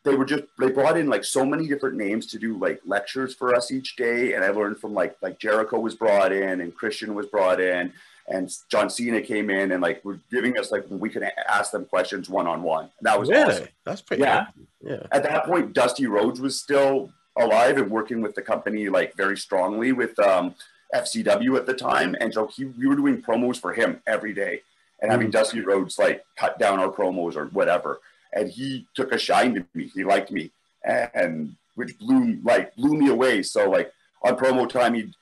[0.04, 3.34] they were just they brought in like so many different names to do like lectures
[3.34, 6.74] for us each day, and I learned from like like Jericho was brought in and
[6.74, 7.92] Christian was brought in
[8.28, 11.86] and John Cena came in and like were giving us like we could ask them
[11.86, 12.90] questions one on one.
[13.02, 13.44] That was really?
[13.44, 13.68] awesome.
[13.84, 14.46] That's pretty yeah.
[14.82, 15.06] Yeah.
[15.10, 19.36] At that point, Dusty Rhodes was still alive and working with the company like very
[19.36, 20.54] strongly with um,
[20.94, 24.60] FCW at the time, and so he we were doing promos for him every day
[25.00, 25.32] and having mm.
[25.32, 28.00] Dusty Rhodes like cut down our promos or whatever.
[28.32, 29.90] And he took a shine to me.
[29.94, 30.50] He liked me,
[30.84, 33.42] and which blew like blew me away.
[33.42, 35.14] So like on promo time, he'd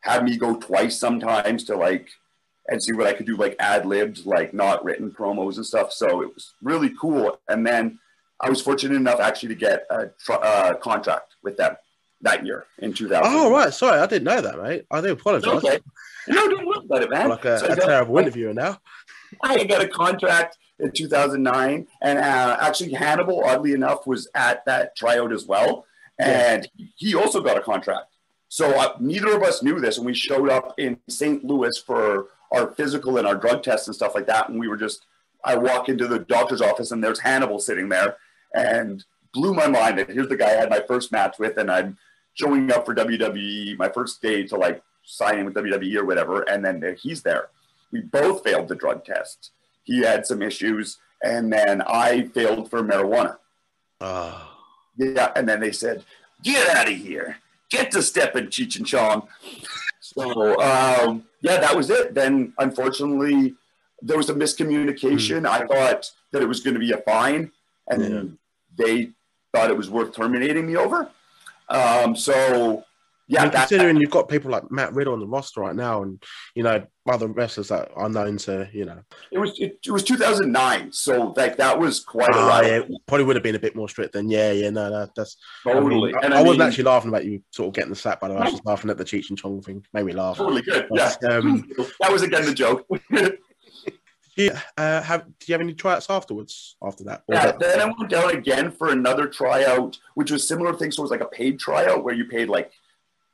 [0.00, 2.08] have me go twice sometimes to like
[2.68, 5.92] and see what I could do, like ad libs, like not written promos and stuff.
[5.92, 7.38] So it was really cool.
[7.48, 7.98] And then
[8.40, 11.76] I was fortunate enough actually to get a tr- uh, contract with them
[12.22, 13.22] that year in 2000.
[13.24, 13.72] Oh, right.
[13.72, 14.86] Sorry, I didn't know that, mate.
[14.90, 15.54] I do apologize.
[15.54, 15.80] Okay.
[16.28, 17.28] No, don't worry about it, man.
[17.28, 18.80] Like a, so a terrible interviewer now.
[19.42, 24.94] I got a contract in 2009, and uh, actually Hannibal, oddly enough, was at that
[24.96, 25.84] tryout as well,
[26.18, 26.86] and yeah.
[26.96, 28.06] he also got a contract.
[28.48, 31.44] So uh, neither of us knew this, and we showed up in St.
[31.44, 34.76] Louis for our physical and our drug tests and stuff like that, and we were
[34.76, 35.06] just.
[35.44, 38.16] I walk into the doctor's office, and there's Hannibal sitting there,
[38.54, 39.98] and blew my mind.
[39.98, 41.98] And here's the guy I had my first match with, and I'm
[42.34, 46.42] showing up for WWE my first day to like sign in with WWE or whatever,
[46.42, 47.48] and then he's there.
[47.90, 49.50] We both failed the drug test.
[49.84, 53.38] He had some issues, and then I failed for marijuana.
[54.00, 54.48] Oh.
[54.96, 56.04] Yeah, and then they said,
[56.42, 57.38] "Get out of here!
[57.70, 59.28] Get to step in Cheech and Chong."
[60.00, 62.14] so um, yeah, that was it.
[62.14, 63.54] Then unfortunately,
[64.00, 65.42] there was a miscommunication.
[65.42, 65.46] Mm.
[65.46, 67.52] I thought that it was going to be a fine,
[67.88, 68.22] and yeah.
[68.86, 69.10] they
[69.54, 71.10] thought it was worth terminating me over.
[71.68, 72.84] Um, so
[73.28, 76.02] yeah, I mean, considering you've got people like Matt Riddle on the roster right now,
[76.02, 76.22] and
[76.54, 79.00] you know other wrestlers that are known to, you know,
[79.30, 82.66] it was it, it was 2009, so like that was quite a while.
[82.66, 84.28] Yeah, probably would have been a bit more strict then.
[84.28, 86.14] Yeah, yeah, no, no that's totally.
[86.14, 88.28] I, mean, I, I, wasn't actually laughing about you sort of getting the slap, by
[88.28, 88.40] the way.
[88.40, 89.84] I was just laughing at the Cheech and Chong thing.
[89.92, 90.36] Made me laugh.
[90.36, 90.86] Totally good.
[90.90, 91.68] But, yeah, um,
[92.00, 92.86] that was again the joke.
[94.36, 97.22] Yeah, uh, have do you have any tryouts afterwards after that?
[97.28, 100.90] Or yeah, that- then I went down again for another tryout, which was similar thing.
[100.90, 102.72] So it was like a paid tryout where you paid like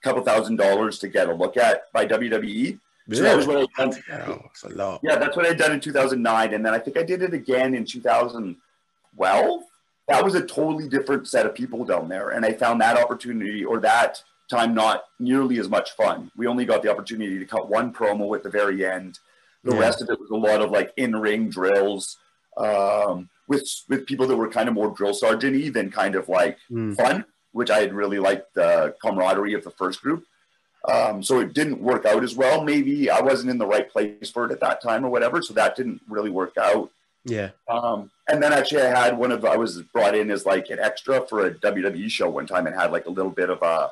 [0.09, 2.79] couple thousand dollars to get a look at by WWE.
[3.11, 4.03] So that was what I done.
[4.13, 5.01] Oh, that's a lot.
[5.03, 7.75] Yeah, that's what I done in 2009, and then I think I did it again
[7.75, 9.63] in 2012.
[10.09, 13.65] That was a totally different set of people down there, and I found that opportunity
[13.65, 16.31] or that time not nearly as much fun.
[16.37, 19.19] We only got the opportunity to cut one promo at the very end
[19.65, 19.81] the yeah.
[19.81, 22.17] rest of it was a lot of like in ring drills
[22.57, 26.59] um, with with people that were kind of more drill sergeant than kind of like
[26.71, 26.97] mm.
[26.97, 30.25] fun, which I had really liked the camaraderie of the first group.
[30.89, 32.63] Um, so it didn't work out as well.
[32.63, 35.43] Maybe I wasn't in the right place for it at that time or whatever.
[35.43, 36.91] So that didn't really work out.
[37.25, 37.51] Yeah.
[37.69, 40.79] Um, and then actually I had one of, I was brought in as like an
[40.79, 43.91] extra for a WWE show one time and had like a little bit of a,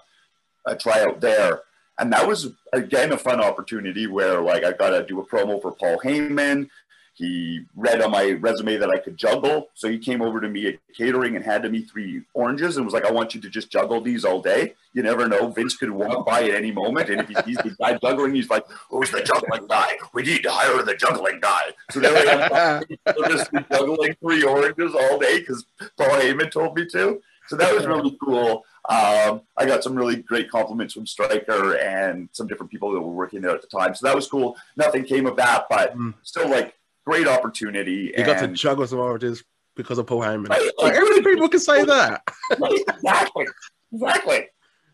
[0.64, 1.62] a tryout there
[1.98, 5.60] and that was again a fun opportunity where like I got to do a promo
[5.60, 6.68] for Paul Heyman.
[7.16, 10.66] He read on my resume that I could juggle, so he came over to me
[10.66, 13.70] at catering and handed me three oranges and was like, "I want you to just
[13.70, 14.74] juggle these all day.
[14.92, 17.74] You never know, Vince could walk by at any moment, and if he sees the
[17.80, 19.96] guy juggling, he's like, "Who's the juggling guy?
[20.12, 24.94] We need to hire the juggling guy." So there I am, just juggling three oranges
[24.94, 25.64] all day because
[25.96, 27.22] Paul Heyman told me to.
[27.48, 28.64] So that was really cool.
[28.88, 33.12] Um, I got some really great compliments from Striker and some different people that were
[33.12, 33.94] working there at the time.
[33.94, 34.56] So that was cool.
[34.76, 36.12] Nothing came of that, but mm.
[36.22, 36.74] still like
[37.06, 38.12] great opportunity.
[38.16, 39.44] You got to juggle some oranges.
[39.76, 40.48] because of Paul Heyman.
[40.48, 42.22] Right, Like, how many people can say that?
[42.50, 43.46] exactly,
[43.92, 44.46] exactly.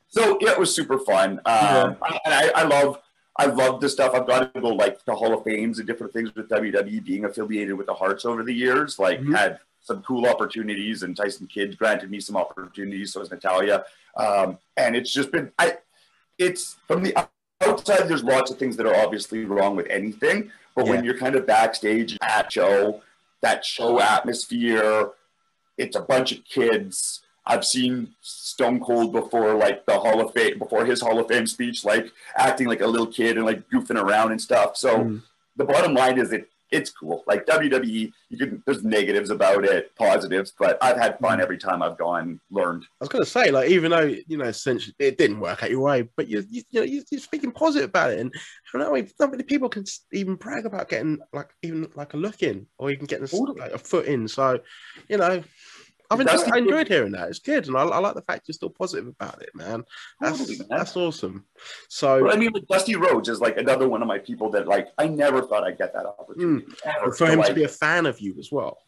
[0.08, 1.38] So yeah, it was super fun.
[1.46, 2.98] Um, I, and I, I love,
[3.38, 4.12] I love this stuff.
[4.14, 7.24] I've got to go like the Hall of Fames and different things with WWE being
[7.24, 8.98] affiliated with the Harts over the years.
[8.98, 9.34] Like Mhm.
[9.36, 13.12] had some cool opportunities, and Tyson Kidd granted me some opportunities.
[13.12, 13.84] So has Natalya,
[14.16, 15.50] um, and it's just been.
[15.58, 15.78] I,
[16.38, 17.16] it's from the
[17.62, 18.06] outside.
[18.08, 21.46] There's lots of things that are obviously wrong with anything, but when you're kind of
[21.46, 23.02] backstage at show,
[23.40, 25.10] that show atmosphere,
[25.78, 27.20] it's a bunch of kids.
[27.44, 31.46] I've seen Stone Cold before, like the Hall of Fame, before his Hall of Fame
[31.46, 34.76] speech, like acting like a little kid and like goofing around and stuff.
[34.76, 35.22] So Mm.
[35.56, 37.22] the bottom line is that it's cool.
[37.26, 41.82] Like WWE, you can there's negatives about it, positives, but I've had fun every time
[41.82, 42.84] I've gone, learned.
[42.84, 45.70] I was going to say, like, even though you know, essentially it didn't work out
[45.70, 48.32] your way, but you, you, you know, you- you're speaking positive about it, and
[48.74, 52.16] I don't know, not many people can even brag about getting like even like a
[52.16, 54.26] look in, or even getting like, a foot in.
[54.26, 54.58] So,
[55.08, 55.42] you know,
[56.12, 57.28] I've enjoyed, I enjoyed hearing that.
[57.28, 59.84] It's good, and I, I like the fact you're still positive about it, man.
[60.20, 60.68] That's Totally, man.
[60.70, 61.44] that's awesome.
[61.88, 64.68] So, But I mean, like Dusty Rhodes is like another one of my people that
[64.68, 66.66] like I never thought I'd get that opportunity.
[66.84, 68.78] and for him to be a fan of you as well.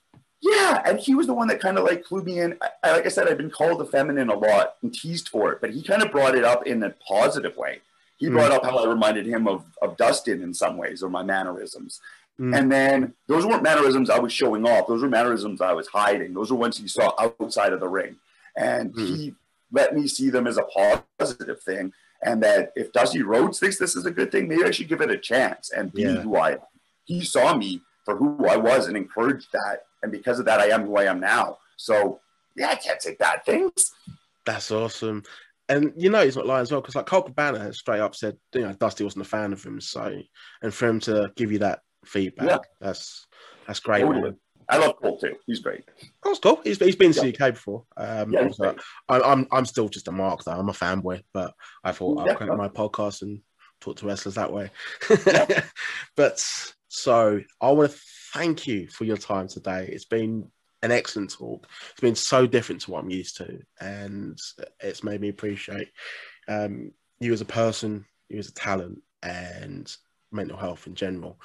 [0.41, 2.59] Yeah, and he was the one that kind of like flew me in.
[2.61, 5.53] I, I- like I said, I've been called a feminine a lot and teased for
[5.53, 7.81] it, but he kind of brought it up in a positive way.
[8.19, 8.33] He Mm.
[8.35, 12.01] brought up how I reminded him of, of Dustin in some ways, or my mannerisms.
[12.41, 12.59] Mm.
[12.59, 14.87] And then those weren't mannerisms I was showing off.
[14.89, 16.35] Those were mannerisms I was hiding.
[16.35, 18.17] Those were ones he saw outside of the ring.
[18.57, 19.17] And Mm.
[19.17, 19.35] he
[19.73, 20.63] let me see them as a
[21.19, 21.93] positive thing.
[22.23, 25.01] And that if Dusty Rhodes thinks this is a good thing, maybe I should give
[25.01, 26.23] it a chance and be Yeah.
[26.23, 26.59] who I am.
[27.05, 29.85] He saw me for who I was and encouraged that.
[30.03, 31.59] And because of that, I am who I am now.
[31.77, 32.21] So,
[32.57, 33.93] yeah, I can't say bad things.
[34.47, 35.23] That's awesome.
[35.69, 38.15] And you know he's not lying as well because like Colt Cabana has straight up
[38.15, 39.81] said, you know, Dusty wasn't a fan of him.
[39.81, 40.21] So,
[40.63, 42.59] and for him to give you that feedback, Yeah.
[42.81, 43.27] that's
[43.67, 44.03] that's great.
[44.03, 44.35] Totally.
[44.69, 45.37] I love Colt too.
[45.47, 45.85] He's great.
[46.23, 46.61] That's cool.
[46.65, 47.85] He's, he's been to the UK before.
[47.99, 48.79] Um, Yeah, he's so great.
[49.09, 50.53] I, I'm I'm still just a mark though.
[50.53, 51.53] I'm a fanboy, but
[51.83, 52.55] I thought I'll Yeah.
[52.55, 53.41] my podcast and
[53.81, 54.71] talk to wrestlers that way.
[55.27, 55.65] Yeah.
[56.17, 56.43] but
[56.89, 57.99] so I want to
[58.33, 59.89] thank you for your time today.
[59.93, 60.51] It's been
[60.83, 61.67] an excellent talk.
[61.91, 64.39] It's been so different to what I'm used to, and
[64.81, 65.89] it's made me appreciate
[66.49, 69.95] um, you as a person, you as a talent, and
[70.31, 71.39] mental health in general.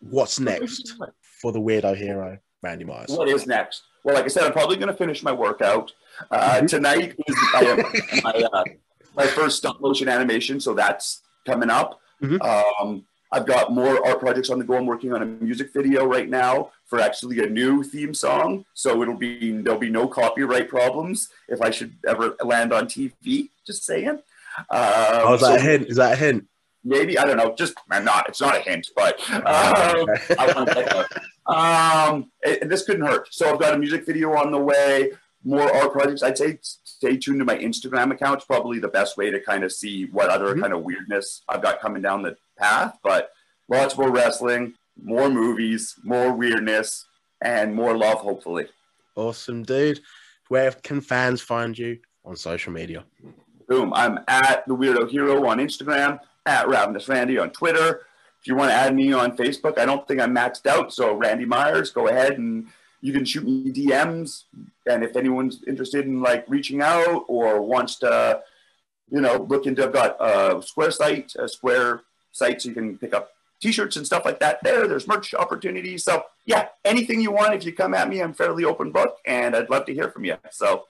[0.00, 0.94] What's next
[1.40, 3.10] for the weirdo hero, Randy Myers?
[3.10, 3.82] What is next?
[4.04, 5.92] Well, like I said, I'm probably going to finish my workout.
[6.30, 6.68] Uh, Mhm.
[6.68, 8.64] Tonight is I have my, uh,
[9.16, 12.00] my first stop motion animation, so that's coming up.
[12.22, 12.40] Mhm.
[12.42, 14.74] Um, I've got more art projects on the go.
[14.74, 19.02] I'm working on a music video right now for actually a new theme song, so
[19.02, 23.50] it'll be there'll be no copyright problems if I should ever land on TV.
[23.66, 24.08] Just saying.
[24.08, 25.86] Um, Oh, is that so a hint?
[25.88, 26.46] Is that a hint?
[26.84, 27.54] Maybe I don't know.
[27.54, 28.28] Just I'm not.
[28.28, 29.44] It's not a hint, but um,
[30.38, 31.22] I want to get that.
[31.46, 33.28] Um, and this couldn't hurt.
[33.32, 35.12] So I've got a music video on the way.
[35.42, 36.22] More art projects.
[36.22, 38.36] I'd say stay tuned to my Instagram account.
[38.36, 40.60] It's probably the best way to kind of see what other Mhm.
[40.60, 42.98] kind of weirdness I've got coming down the path.
[43.02, 43.30] But
[43.68, 47.06] lots more wrestling, more movies, more weirdness,
[47.40, 48.18] and more love.
[48.18, 48.66] Hopefully.
[49.16, 50.00] Awesome, dude.
[50.48, 53.04] Where can fans find you on social media?
[53.66, 53.92] Boom.
[53.94, 58.02] I'm at the Weirdo Hero on Instagram, at Ravenous Randy on Twitter.
[58.40, 60.92] If you want to add me on Facebook, I don't think I'm maxed out.
[60.92, 62.68] So Randy Myers, go ahead and
[63.02, 64.44] you can shoot me DMs.
[64.88, 68.40] And if anyone's interested in like reaching out or wants to,
[69.10, 72.96] you know, look into, I've got a Square site, a Square site, so you can
[72.96, 73.30] pick up
[73.60, 74.58] T-shirts and stuff like that.
[74.62, 76.04] There, there's merch opportunities.
[76.04, 77.54] So yeah, anything you want.
[77.54, 80.24] If you come at me, I'm fairly open book, and I'd love to hear from
[80.24, 80.36] you.
[80.50, 80.84] So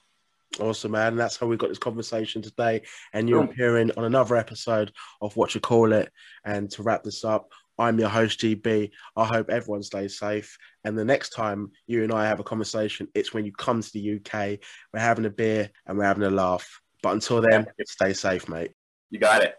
[0.58, 1.16] Awesome, man.
[1.16, 2.82] That's how we got this conversation today.
[3.12, 3.50] And you're Boom.
[3.50, 6.10] appearing on another episode of What You Call It.
[6.44, 7.48] And to wrap this up,
[7.78, 8.90] I'm your host, GB.
[9.16, 10.58] I hope everyone stays safe.
[10.84, 13.92] And the next time you and I have a conversation, it's when you come to
[13.92, 14.58] the UK.
[14.92, 16.80] We're having a beer and we're having a laugh.
[17.02, 18.72] But until then, stay safe, mate.
[19.08, 19.54] you got it.